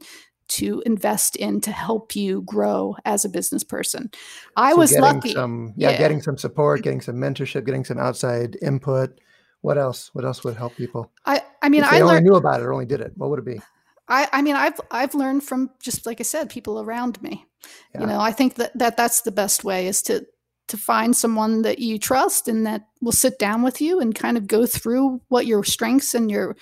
[0.49, 4.11] to invest in to help you grow as a business person.
[4.55, 5.33] I so was lucky.
[5.33, 9.19] Some, yeah, yeah, getting some support, getting some mentorship, getting some outside input.
[9.61, 10.09] What else?
[10.13, 11.11] What else would help people?
[11.25, 13.13] I, I mean, if they I only learned, knew about it or only did it.
[13.15, 13.61] What would it be?
[14.07, 17.45] I, I mean, I've I've learned from just like I said, people around me.
[17.93, 18.01] Yeah.
[18.01, 20.25] You know, I think that, that that's the best way is to
[20.69, 24.37] to find someone that you trust and that will sit down with you and kind
[24.37, 26.55] of go through what your strengths and your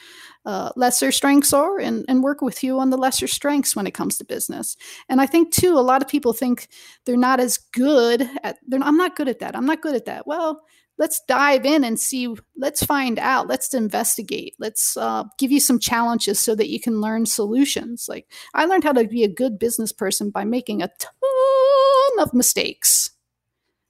[0.47, 3.93] uh, lesser strengths are and, and work with you on the lesser strengths when it
[3.93, 4.77] comes to business.
[5.09, 6.69] And I think, too, a lot of people think
[7.03, 9.57] they're not as good at, I'm not good at that.
[9.57, 10.25] I'm not good at that.
[10.25, 10.61] Well,
[10.97, 15.77] let's dive in and see let's find out let's investigate let's uh, give you some
[15.77, 19.59] challenges so that you can learn solutions like i learned how to be a good
[19.59, 23.11] business person by making a ton of mistakes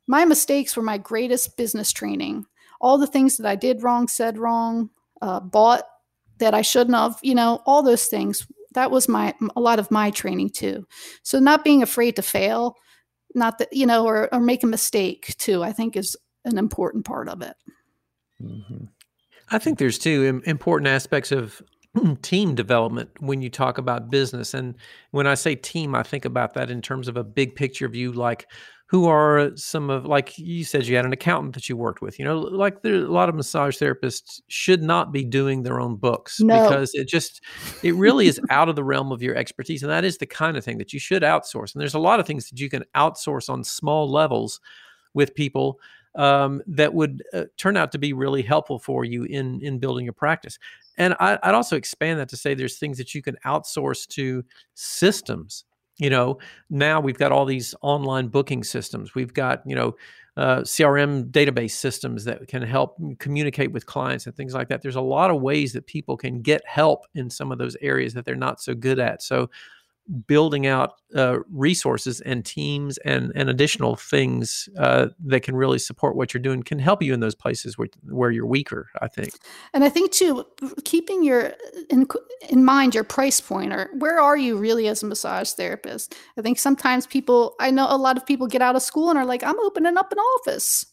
[0.05, 2.45] my mistakes were my greatest business training
[2.81, 4.89] all the things that i did wrong said wrong
[5.21, 5.83] uh, bought
[6.39, 9.89] that i shouldn't have you know all those things that was my a lot of
[9.91, 10.85] my training too
[11.23, 12.75] so not being afraid to fail
[13.35, 16.15] not that you know or, or make a mistake too i think is
[16.47, 17.55] an important part of it.
[18.41, 18.85] Mm-hmm.
[19.49, 21.61] I think there's two important aspects of
[22.21, 24.53] team development when you talk about business.
[24.53, 24.75] And
[25.11, 28.11] when I say team, I think about that in terms of a big picture view,
[28.11, 28.47] like
[28.89, 32.17] who are some of like you said you had an accountant that you worked with
[32.17, 35.95] you know like there a lot of massage therapists should not be doing their own
[35.95, 36.63] books no.
[36.63, 37.41] because it just
[37.83, 40.57] it really is out of the realm of your expertise and that is the kind
[40.57, 42.83] of thing that you should outsource and there's a lot of things that you can
[42.95, 44.59] outsource on small levels
[45.13, 45.79] with people
[46.17, 50.03] um, that would uh, turn out to be really helpful for you in in building
[50.03, 50.57] your practice.
[50.97, 54.43] And I, I'd also expand that to say there's things that you can outsource to
[54.73, 55.63] systems.
[55.99, 56.37] You know,
[56.69, 59.15] now we've got all these online booking systems.
[59.15, 59.95] We've got you know
[60.37, 64.83] uh, CRM database systems that can help communicate with clients and things like that.
[64.83, 68.13] There's a lot of ways that people can get help in some of those areas
[68.13, 69.23] that they're not so good at.
[69.23, 69.49] So
[70.25, 76.15] building out uh, resources and teams and, and additional things uh, that can really support
[76.15, 79.33] what you're doing can help you in those places where, where you're weaker i think.
[79.73, 80.45] And i think too
[80.83, 81.53] keeping your
[81.89, 82.07] in,
[82.49, 86.15] in mind your price point or where are you really as a massage therapist?
[86.37, 89.17] I think sometimes people i know a lot of people get out of school and
[89.17, 90.85] are like i'm opening up an office.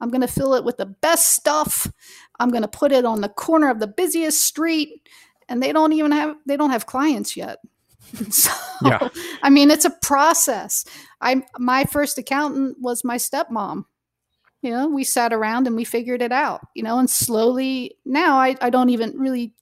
[0.00, 1.90] I'm going to fill it with the best stuff.
[2.38, 5.08] I'm going to put it on the corner of the busiest street.
[5.48, 7.58] And they don't even have they don't have clients yet
[8.30, 8.50] so,
[8.82, 9.08] yeah.
[9.42, 10.84] I mean, it's a process.
[11.20, 13.84] I my first accountant was my stepmom.
[14.62, 16.60] You know, we sat around and we figured it out.
[16.74, 19.54] You know, and slowly now I, I don't even really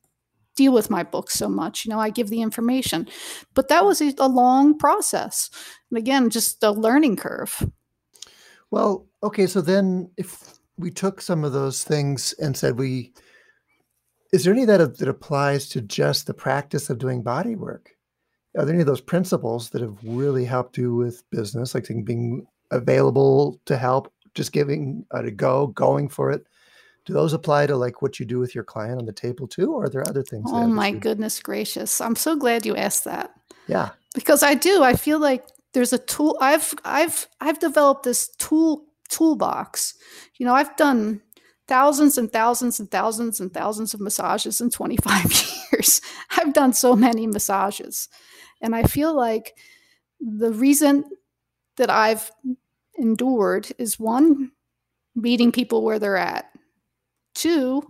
[0.55, 1.85] deal with my books so much.
[1.85, 3.09] You know, I give the information,
[3.55, 5.51] but that was a, a long process,
[5.91, 7.67] and again, just a learning curve.
[8.71, 13.13] Well, okay, so then if we took some of those things and said we
[14.33, 17.96] is there any that that applies to just the practice of doing body work
[18.57, 22.47] are there any of those principles that have really helped you with business, like being
[22.71, 26.47] available to help, just giving uh, a go, going for it?
[27.05, 29.73] Do those apply to like what you do with your client on the table too,
[29.73, 30.51] or are there other things?
[30.53, 32.01] Oh my goodness gracious!
[32.01, 33.31] I'm so glad you asked that.
[33.69, 34.83] Yeah, because I do.
[34.83, 36.37] I feel like there's a tool.
[36.41, 39.95] I've I've I've developed this tool toolbox.
[40.39, 41.21] You know, I've done
[41.69, 45.33] thousands and thousands and thousands and thousands of massages in 25
[45.73, 46.01] years.
[46.37, 48.09] I've done so many massages.
[48.61, 49.57] And I feel like
[50.21, 51.05] the reason
[51.77, 52.31] that I've
[52.99, 54.53] endured is one,
[55.15, 56.51] meeting people where they're at,
[57.35, 57.83] two,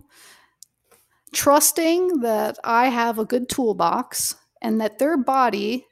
[1.33, 5.85] trusting that I have a good toolbox and that their body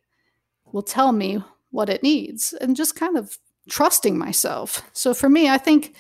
[0.71, 3.38] will tell me what it needs, and just kind of
[3.69, 4.81] trusting myself.
[4.93, 5.95] So for me, I think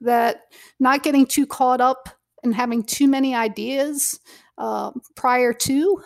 [0.00, 0.42] that
[0.80, 2.08] not getting too caught up
[2.42, 4.20] and having too many ideas
[4.56, 6.02] uh, prior to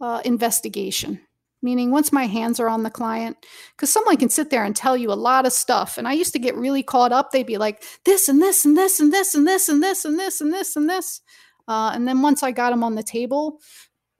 [0.00, 1.20] uh, investigation
[1.62, 3.36] meaning once my hands are on the client
[3.76, 6.32] because someone can sit there and tell you a lot of stuff and i used
[6.32, 9.34] to get really caught up they'd be like this and this and this and this
[9.34, 11.20] and this and this and this and this and this
[11.68, 13.60] uh, and then once i got them on the table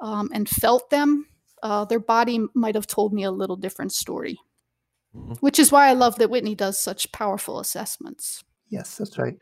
[0.00, 1.26] um, and felt them
[1.62, 4.38] uh, their body might have told me a little different story.
[5.14, 5.32] Mm-hmm.
[5.40, 8.44] which is why i love that whitney does such powerful assessments.
[8.68, 9.36] Yes that's right.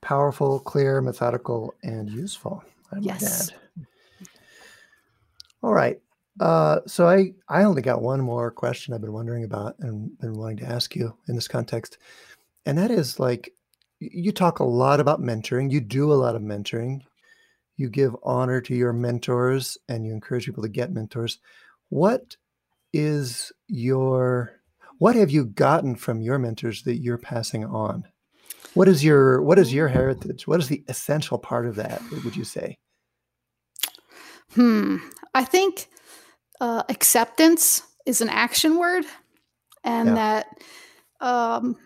[0.00, 3.52] Powerful clear methodical and useful I yes.
[5.62, 6.00] all right
[6.40, 10.34] uh, so I I only got one more question I've been wondering about and been
[10.34, 11.98] wanting to ask you in this context,
[12.66, 13.52] and that is like
[14.00, 15.70] you talk a lot about mentoring.
[15.70, 17.02] You do a lot of mentoring.
[17.76, 21.38] You give honor to your mentors and you encourage people to get mentors.
[21.88, 22.36] What
[22.92, 24.60] is your
[24.98, 28.04] what have you gotten from your mentors that you're passing on?
[28.74, 30.46] What is your what is your heritage?
[30.46, 32.02] What is the essential part of that?
[32.24, 32.78] Would you say?
[34.54, 34.98] Hmm.
[35.34, 35.88] I think
[36.62, 39.04] uh, acceptance is an action word,
[39.82, 40.14] and yeah.
[40.14, 40.46] that
[41.20, 41.76] um,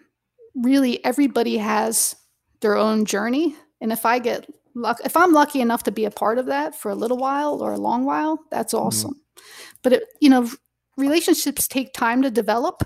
[0.54, 2.14] really everybody has
[2.60, 3.56] their own journey.
[3.80, 6.74] And if I get luck, if I'm lucky enough to be a part of that
[6.74, 8.86] for a little while or a long while, that's mm-hmm.
[8.86, 9.12] awesome.
[9.12, 9.76] Mm-hmm.
[9.82, 10.50] but it, you know,
[10.98, 12.82] relationships take time to develop,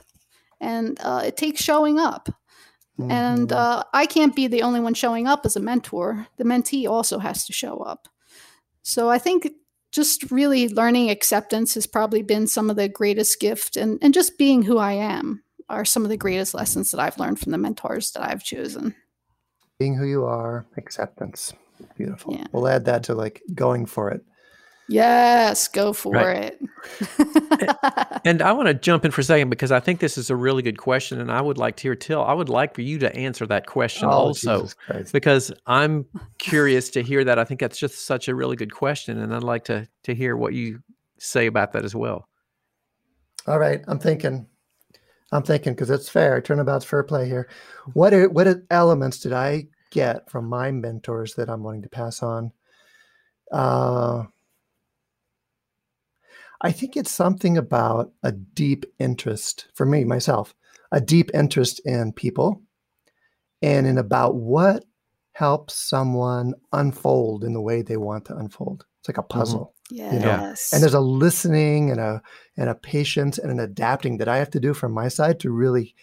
[0.60, 2.28] and uh, it takes showing up.
[3.00, 3.10] Mm-hmm.
[3.10, 6.28] And uh, I can't be the only one showing up as a mentor.
[6.36, 8.06] The mentee also has to show up.
[8.82, 9.50] So I think
[9.92, 14.38] just really learning acceptance has probably been some of the greatest gift and, and just
[14.38, 17.58] being who I am are some of the greatest lessons that I've learned from the
[17.58, 18.94] mentors that I've chosen.
[19.78, 21.52] Being who you are, acceptance.
[21.96, 22.34] Beautiful.
[22.34, 22.46] Yeah.
[22.52, 24.22] We'll add that to like going for it.
[24.90, 26.58] Yes, go for right.
[27.00, 28.20] it.
[28.24, 30.36] and I want to jump in for a second because I think this is a
[30.36, 32.24] really good question, and I would like to hear Till.
[32.24, 34.66] I would like for you to answer that question oh, also
[35.12, 36.06] because I'm
[36.38, 37.38] curious to hear that.
[37.38, 40.36] I think that's just such a really good question, and I'd like to to hear
[40.36, 40.80] what you
[41.20, 42.28] say about that as well.
[43.46, 44.44] All right, I'm thinking.
[45.30, 46.40] I'm thinking because it's fair.
[46.40, 47.48] Turnabout's fair play here.
[47.92, 52.24] What are, what elements did I get from my mentors that I'm wanting to pass
[52.24, 52.50] on?
[53.52, 54.24] Uh,
[56.60, 60.54] I think it's something about a deep interest for me, myself,
[60.92, 62.62] a deep interest in people
[63.62, 64.84] and in about what
[65.32, 68.84] helps someone unfold in the way they want to unfold.
[69.00, 69.38] It's like a mm-hmm.
[69.38, 69.74] puzzle.
[69.92, 70.14] Mm-hmm.
[70.14, 70.26] You know?
[70.26, 70.72] Yes.
[70.72, 72.22] And there's a listening and a
[72.56, 75.50] and a patience and an adapting that I have to do from my side to
[75.50, 75.94] really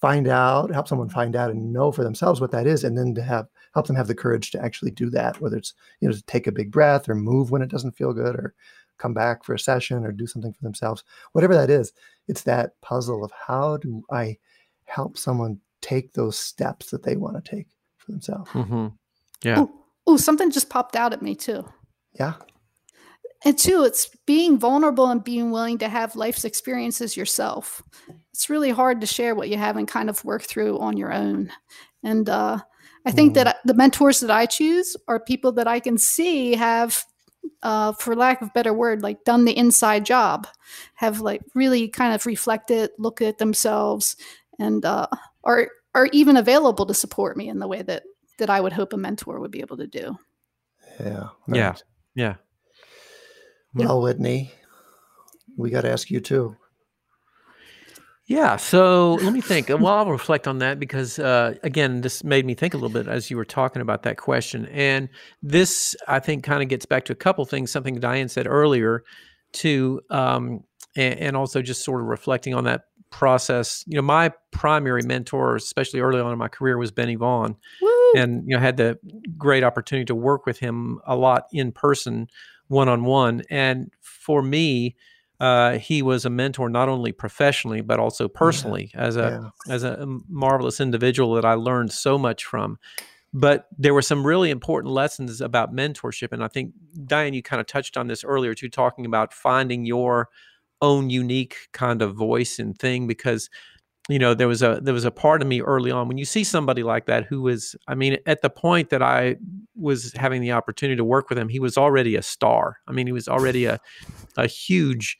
[0.00, 3.14] find out, help someone find out and know for themselves what that is, and then
[3.16, 6.14] to have help them have the courage to actually do that, whether it's you know
[6.14, 8.54] to take a big breath or move when it doesn't feel good or
[8.98, 11.92] come back for a session or do something for themselves, whatever that is,
[12.28, 14.38] it's that puzzle of how do I
[14.84, 17.66] help someone take those steps that they want to take
[17.98, 18.50] for themselves.
[18.50, 18.86] Mm-hmm.
[19.42, 19.66] Yeah.
[20.06, 21.64] Oh, something just popped out at me too.
[22.18, 22.34] Yeah.
[23.44, 27.82] And two, it's being vulnerable and being willing to have life's experiences yourself.
[28.32, 31.52] It's really hard to share what you haven't kind of worked through on your own.
[32.02, 32.60] And uh,
[33.04, 33.34] I think mm.
[33.34, 37.04] that the mentors that I choose are people that I can see have
[37.62, 40.46] uh, for lack of better word, like done the inside job,
[40.94, 44.16] have like really kind of reflected, look at themselves,
[44.58, 45.06] and uh,
[45.44, 48.02] are are even available to support me in the way that
[48.38, 50.18] that I would hope a mentor would be able to do.
[51.00, 51.28] Yeah.
[51.46, 51.82] Right.
[52.14, 52.34] Yeah.
[53.74, 53.86] Yeah.
[53.86, 54.52] Well, Whitney,
[55.56, 56.56] we got to ask you too.
[58.26, 58.56] Yeah.
[58.56, 59.68] So let me think.
[59.68, 63.06] well, I'll reflect on that because, uh, again, this made me think a little bit
[63.06, 64.66] as you were talking about that question.
[64.66, 65.08] And
[65.42, 69.04] this, I think, kind of gets back to a couple things, something Diane said earlier,
[69.52, 70.64] too, um,
[70.96, 73.84] and, and, also just sort of reflecting on that process.
[73.86, 77.56] You know, my primary mentor, especially early on in my career, was Benny Vaughn.
[77.80, 78.12] Woo!
[78.16, 78.98] And, you know, had the
[79.36, 82.28] great opportunity to work with him a lot in person,
[82.68, 83.42] one on one.
[83.50, 84.96] And for me,
[85.44, 89.00] uh, he was a mentor not only professionally but also personally yeah.
[89.02, 89.74] as a yeah.
[89.74, 92.78] as a marvelous individual that I learned so much from.
[93.34, 96.72] But there were some really important lessons about mentorship, and I think
[97.04, 100.30] Diane, you kind of touched on this earlier too, talking about finding your
[100.80, 103.50] own unique kind of voice and thing because
[104.08, 106.24] you know there was a there was a part of me early on when you
[106.24, 109.34] see somebody like that who was i mean at the point that i
[109.74, 113.06] was having the opportunity to work with him he was already a star i mean
[113.06, 113.80] he was already a
[114.36, 115.16] a huge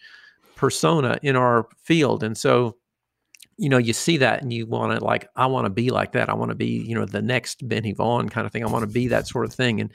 [0.57, 2.23] persona in our field.
[2.23, 2.77] And so
[3.57, 6.11] you know you see that and you want to like i want to be like
[6.11, 6.29] that.
[6.29, 8.65] I want to be you know the next benny vaughn kind of thing.
[8.65, 9.81] I want to be that sort of thing.
[9.81, 9.93] And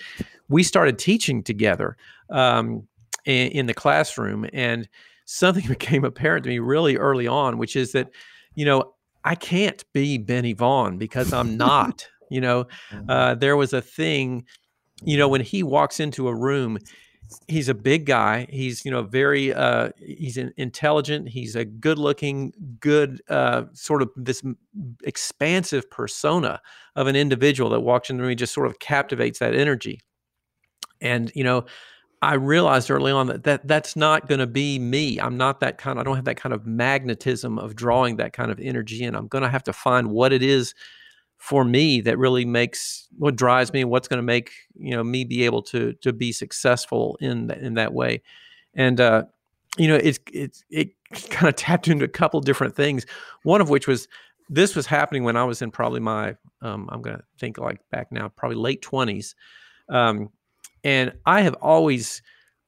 [0.48, 1.98] we started teaching together
[2.30, 2.88] um,
[3.26, 4.48] in, in the classroom.
[4.54, 4.88] And
[5.26, 8.10] something became apparent to me really early on which is that
[8.56, 12.08] you know, I can't be Benny Vaughn because I'm not.
[12.30, 13.10] you know, mm-hmm.
[13.10, 14.46] uh, there was a thing,
[15.04, 16.78] you know, when he walks into a room,
[17.48, 18.48] he's a big guy.
[18.50, 21.30] He's, you know, very, uh, he's intelligent.
[21.30, 24.44] He's a good looking, good, uh, sort of this
[25.04, 26.62] expansive persona
[26.96, 28.30] of an individual that walks in the room.
[28.30, 30.00] He just sort of captivates that energy.
[31.02, 31.65] And, you know,
[32.22, 35.20] I realized early on that, that that's not going to be me.
[35.20, 36.00] I'm not that kind.
[36.00, 39.15] I don't have that kind of magnetism of drawing that kind of energy in.
[39.15, 40.74] I'm going to have to find what it is
[41.39, 45.23] for me that really makes what drives me, what's going to make you know me
[45.23, 48.21] be able to to be successful in that, in that way.
[48.75, 49.23] And uh,
[49.78, 50.89] you know, it's it's it
[51.32, 53.06] kind of tapped into a couple different things.
[53.43, 54.08] One of which was
[54.49, 57.79] this was happening when I was in probably my um, I'm going to think like
[57.90, 59.33] back now, probably late twenties.
[59.90, 60.29] Um,
[60.83, 62.21] and I have always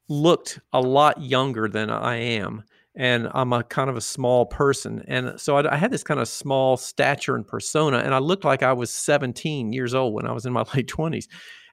[0.07, 2.63] looked a lot younger than I am.
[2.95, 5.03] And I'm a kind of a small person.
[5.07, 7.99] And so I, I, had this kind of small stature and persona.
[7.99, 10.87] And I looked like I was 17 years old when I was in my late
[10.87, 11.27] 20s.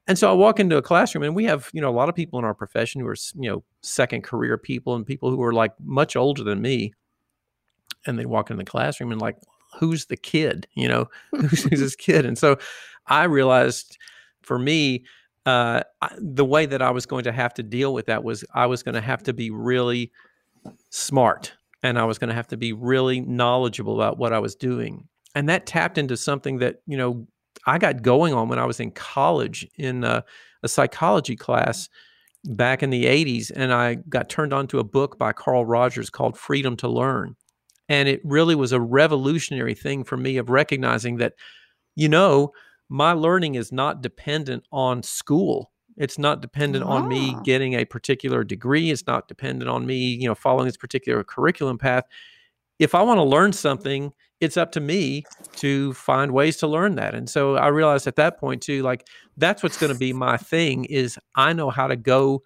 [0.07, 2.15] And so I walk into a classroom and we have, you know, a lot of
[2.15, 5.53] people in our profession who are, you know, second career people and people who are
[5.53, 6.95] like much older than me.
[8.07, 9.37] And they walk into the classroom and like,
[9.79, 10.67] who's the kid?
[10.75, 12.25] You know, who's, who's this kid?
[12.25, 12.59] And so
[13.07, 13.99] I realized
[14.43, 15.05] for me,
[15.45, 18.45] uh, I, the way that I was going to have to deal with that was
[18.55, 20.11] I was going to have to be really
[20.91, 21.53] smart
[21.83, 25.09] and I was going to have to be really knowledgeable about what I was doing.
[25.35, 27.27] And that tapped into something that, you know,
[27.67, 30.25] I got going on when I was in college in a,
[30.63, 31.89] a psychology class
[32.45, 33.51] back in the 80s.
[33.55, 37.37] And I got turned on to a book by Carl Rogers called Freedom to Learn.
[37.89, 41.35] And it really was a revolutionary thing for me of recognizing that,
[41.95, 42.53] you know,
[42.89, 45.71] my learning is not dependent on school.
[45.99, 47.41] It's not dependent on me Ah.
[47.43, 48.91] getting a particular degree.
[48.91, 52.05] It's not dependent on me, you know, following this particular curriculum path.
[52.79, 55.25] If I want to learn something, it's up to me
[55.57, 57.15] to find ways to learn that.
[57.15, 60.37] And so I realized at that point too, like that's what's going to be my
[60.37, 62.43] thing is I know how to go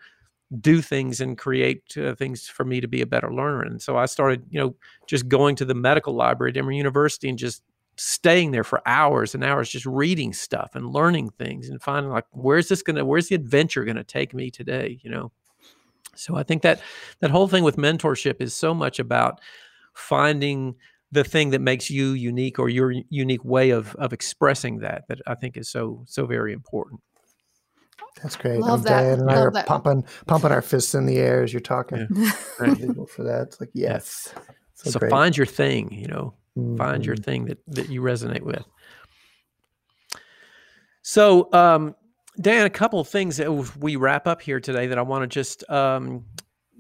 [0.61, 3.63] do things and create uh, things for me to be a better learner.
[3.63, 4.75] And so I started, you know,
[5.07, 7.63] just going to the medical library at Emory University and just
[7.97, 12.25] staying there for hours and hours just reading stuff and learning things and finding like
[12.31, 15.31] where's this going to where's the adventure going to take me today you know
[16.15, 16.81] so i think that
[17.21, 19.41] that whole thing with mentorship is so much about
[19.95, 20.75] finding
[21.11, 25.21] the thing that makes you unique or your unique way of of expressing that that
[25.27, 27.01] i think is so so very important
[28.23, 28.61] That's great.
[28.61, 29.03] Love Um, that.
[29.03, 29.67] Diane and I are that.
[29.67, 32.07] pumping pumping our fists in the air as you're talking.
[32.59, 32.77] Right.
[33.09, 33.43] For that.
[33.49, 34.35] It's like yes.
[34.75, 36.35] So, so find your thing you know
[36.77, 37.25] find your Mhm.
[37.25, 38.65] thing that that you resonate with.
[41.03, 41.95] So um
[42.41, 45.27] dan a couple of things that we wrap up here today that i want to
[45.27, 46.25] just um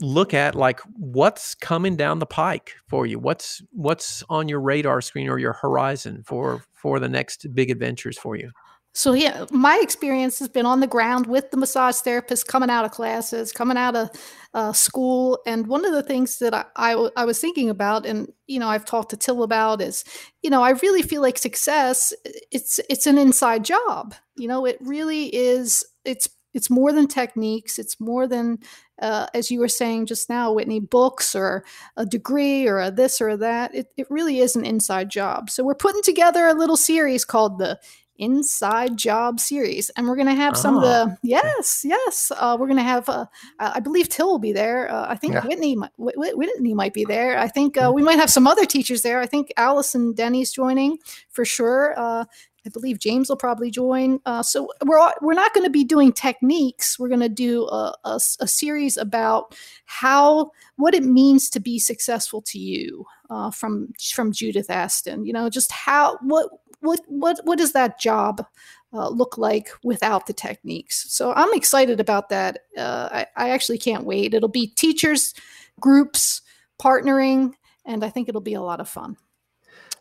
[0.00, 3.18] look at like what's coming down the pike for you?
[3.18, 8.18] What's what's on your radar screen or your horizon for for the next big adventures
[8.18, 8.50] for you
[8.95, 12.84] So yeah, my experience has been on the ground with the massage therapist coming out
[12.84, 14.11] of classes, coming out of
[14.53, 18.61] uh, school, and one of the things that I I was thinking about, and you
[18.61, 20.05] know, I've talked to Till about is,
[20.43, 22.12] you know, I really feel like success.
[22.51, 24.14] It's it's an inside job.
[24.36, 25.82] You know, it really is.
[26.05, 27.78] It's it's more than techniques.
[27.78, 28.59] It's more than,
[29.01, 31.64] uh, as you were saying just now, Whitney, books or
[31.97, 33.74] a degree or a this or that.
[33.74, 35.49] It it really is an inside job.
[35.49, 37.78] So we're putting together a little series called the
[38.22, 42.68] inside job series and we're going to have some of the yes yes uh, we're
[42.68, 43.26] going to have uh,
[43.58, 45.44] i believe till will be there uh, i think Yeah.
[45.46, 48.46] whitney might, Whit- Whit- whitney might be there i think uh, we might have some
[48.46, 50.98] other teachers there i think allison Denney's joining
[51.30, 52.24] for sure uh,
[52.64, 54.20] I believe James will probably join.
[54.24, 56.96] Uh, so we're we're not going to be doing techniques.
[56.96, 57.66] We're going to do
[58.04, 59.56] a series about
[59.86, 65.24] how what it means to be successful to you uh, from from Judith Aston.
[65.26, 66.50] You know, just how what
[66.82, 68.44] what what what does that job
[68.92, 71.06] uh, look like without the techniques?
[71.12, 72.60] So I'm excited about that.
[72.76, 74.34] Uh, I, I actually can't wait.
[74.34, 75.34] It'll be teachers,
[75.80, 76.42] groups,
[76.80, 77.54] partnering,
[77.86, 79.16] and I think it'll be a lot of fun.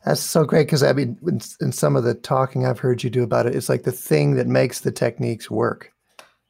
[0.06, 3.10] That's so great because I mean, in, in some of the talking I've heard you
[3.10, 5.94] do about it, it's like the thing that makes the techniques work.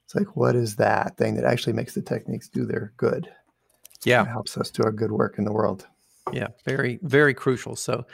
[0.05, 3.29] It's like, what is that thing that actually makes the techniques do their good?
[4.05, 5.86] yeah It helps us do our good work in the world.
[6.32, 8.05] yeah very very crucial so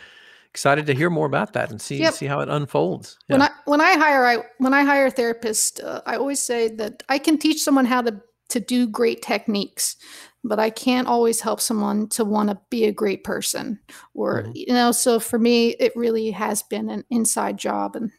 [0.58, 2.14] excited to hear more about that and see Yep.
[2.16, 5.80] see how it unfolds when I when I hire I when I hire a therapist,
[5.82, 9.97] uh, I always say that I can teach someone how to to do great techniques,
[10.43, 13.80] but I can't always help someone to want to be a great person.
[14.16, 14.51] Or Mhm.
[14.55, 18.10] you know, so for me, it really has been an inside job and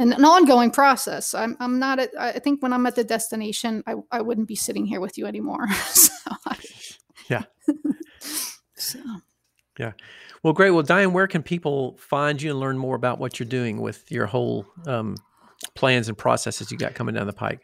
[0.00, 1.32] and an ongoing process.
[1.32, 2.10] I'm I'm not at.
[2.18, 5.26] I think when I'm at the destination, I I wouldn't be sitting here with you
[5.26, 5.68] anymore.
[5.92, 6.12] so
[6.44, 6.56] I,
[7.30, 7.44] Yeah.
[8.74, 8.98] So.
[10.42, 10.70] Well, great.
[10.70, 14.10] Well, Diane, where can people find you and learn more about what you're doing with
[14.10, 15.16] your whole um,
[15.74, 17.62] plans and processes you got coming down the pike?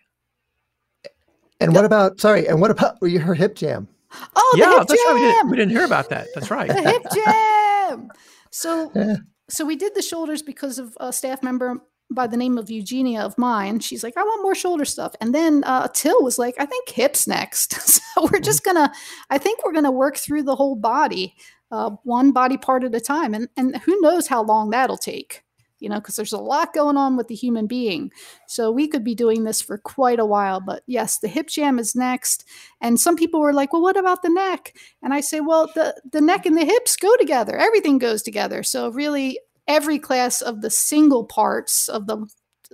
[1.61, 3.89] And what about, sorry, and what about your hip jam?
[4.37, 5.15] Oh, yeah, the hip that's right.
[5.15, 5.33] We jam!
[5.33, 6.29] didn't, we didn't hear about that.
[6.35, 6.69] That's right.
[6.69, 8.11] the hip jam.
[8.51, 9.17] So, Yeah.
[9.49, 13.23] so we did the shoulders because of a staff member by the name of Eugenia
[13.23, 13.81] of mine.
[13.81, 15.15] She's like, I want more shoulder stuff.
[15.21, 17.73] And then uh, Till was like, I think hips next.
[17.81, 18.93] so we're just gonna,
[19.31, 21.35] I think we're gonna work through the whole body,
[21.75, 25.43] uh, one body part at a time, and and who knows how long that'll take.
[25.81, 28.11] You know, because there's a lot going on with the human being.
[28.47, 30.61] So we could be doing this for quite a while.
[30.61, 32.45] But yes, the hip jam is next.
[32.81, 34.75] And some people were like, well, what about the neck?
[35.03, 37.59] And I say, well, the, the neck and the hips go together.
[37.59, 38.63] Everything goes together.
[38.63, 42.29] So really, every class of the single parts of the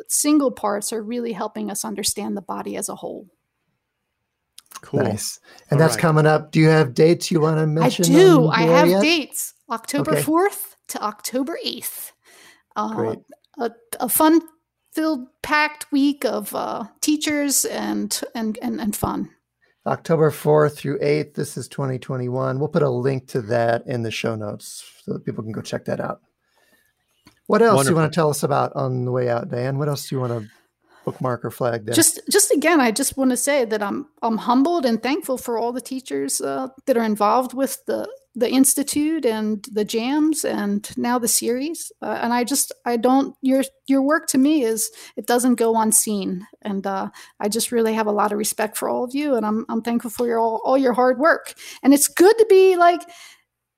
[0.07, 3.27] single parts are really helping us understand the body as a whole.
[4.83, 5.03] Cool.
[5.03, 5.41] Nice.
[5.71, 6.03] And All that's right.
[6.03, 6.53] coming up.
[6.53, 8.05] Do you have dates you want to mention?
[8.07, 8.49] I do.
[8.49, 9.03] I have yet?
[9.03, 10.23] dates October Okay.
[10.23, 12.13] 4th to October 8th.
[12.77, 13.19] Uh, Great.
[13.59, 14.41] a, a fun
[14.93, 19.31] filled packed week of uh, teachers and, and and and fun.
[19.87, 21.35] October 4th through 8th.
[21.35, 22.59] This is 2021.
[22.59, 25.63] We'll put a link to that in the show notes so that people can go
[25.63, 26.21] check that out.
[27.47, 29.79] What else do you want to tell us about on the way out, Dan?
[29.79, 30.49] What else do you want to
[31.05, 31.95] bookmark or flag there.
[31.95, 35.59] Just, just again, I just want to say that I'm, I'm humbled and thankful for
[35.59, 40.97] all the teachers uh, that are involved with the the institute and the jams and
[40.97, 41.91] now the series.
[42.01, 45.77] Uh, and i just i don't your your work to me is it doesn't go
[45.77, 46.47] unseen.
[46.63, 49.45] And uh, i just really have a lot of respect for all of you and
[49.45, 51.55] i'm, I'm thankful for your all, all your hard work.
[51.83, 53.03] And it's good to be like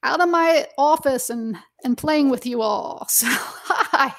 [0.02, 3.06] out of my office and and playing with you all.
[3.08, 4.14] So hi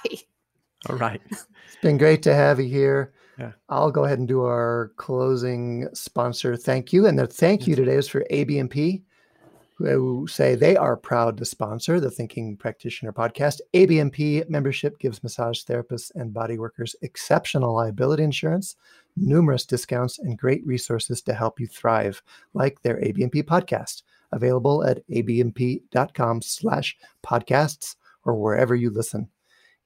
[0.89, 1.47] all right it's
[1.81, 3.51] been great to have you here yeah.
[3.67, 7.07] I'll go ahead and do our closing sponsor thank you.
[7.07, 9.01] And the thank you today is for ABMP
[9.77, 13.59] who say they are proud to sponsor the Thinking Practitioner podcast.
[13.73, 18.75] ABMP membership gives massage therapists and body workers exceptional liability insurance,
[19.17, 22.21] numerous discounts, and great resources to help you thrive,
[22.53, 29.27] like their ABMP podcast, available at abmp.com slash podcasts or wherever you listen.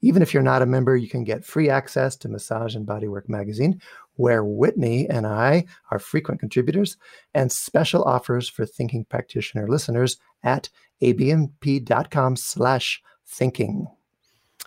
[0.01, 3.27] Even if you're not a member, you can get free access to Massage and Bodywork
[3.27, 3.81] magazine,
[4.15, 6.97] where Whitney and I are frequent contributors,
[7.33, 10.69] and special offers for thinking practitioner listeners at
[11.01, 13.87] abmp.com slash thinking.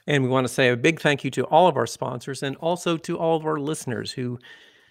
[0.06, 2.56] And we want to say a big thank you to all of our sponsors and
[2.56, 4.38] also to all of our listeners who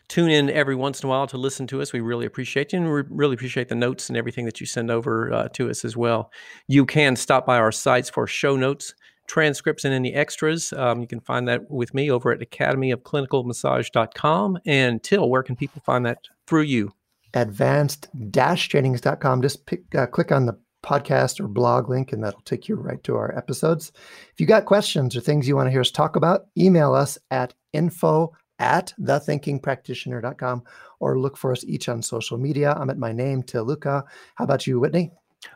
[0.08, 1.94] tune in every once in a while to listen to us.
[1.94, 4.90] We really appreciate you and we really appreciate the notes and everything that you send
[4.90, 6.32] over uh, to us as well.
[6.68, 8.94] You can stop by our sites for show notes
[9.30, 10.74] transcripts and any extras.
[10.74, 14.60] Um, you can find that with me over at academyofclinicalmassage.com.
[14.66, 16.92] And Till, where can people find that through you?
[17.34, 19.42] Advanced-trainings.com.
[19.42, 23.04] Just pick, uh, click on the podcast or blog link, and that'll take you right
[23.04, 23.92] to our episodes.
[24.34, 27.20] If you got questions or things you want to hear us talk about, email us
[27.30, 30.64] at info at thethinkingpractitioner.com
[31.00, 32.74] or look for us each on social media.
[32.74, 34.04] I'm at my name, Till Luchau.
[34.36, 35.12] How about you, Whitney?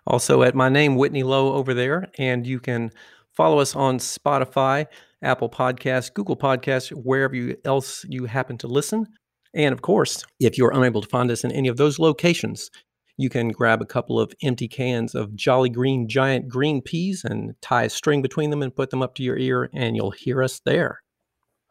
[0.08, 2.10] Also at my name, Whitney Lowe, over there.
[2.18, 2.92] And you can
[3.34, 4.86] Follow us on Spotify,
[5.22, 9.08] Apple Podcasts, Google Podcasts, wherever you else you happen to listen.
[9.56, 12.70] And of course, if you're unable to find us in any of those locations,
[13.18, 17.54] you can grab a couple of empty cans of Jolly Green giant green peas and
[17.62, 20.42] tie a string between them and put them up to your ear, and you'll hear
[20.42, 21.02] us there.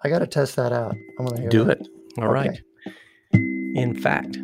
[0.04, 0.96] I got to test that out.
[1.18, 1.80] I'm going to do that.
[1.80, 1.88] it.
[2.18, 2.32] All okay.
[2.32, 2.60] right.
[3.74, 4.38] In fact,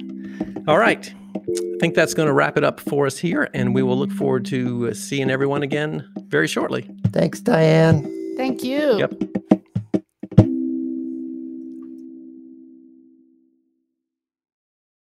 [0.67, 1.13] all right.
[1.49, 4.13] I think that's going to wrap it up for us here, and we will look
[4.13, 6.91] forward to uh, seeing everyone again very shortly.
[7.13, 8.03] Thanks, Diane.
[8.37, 8.99] Thank you.
[8.99, 9.15] Yep.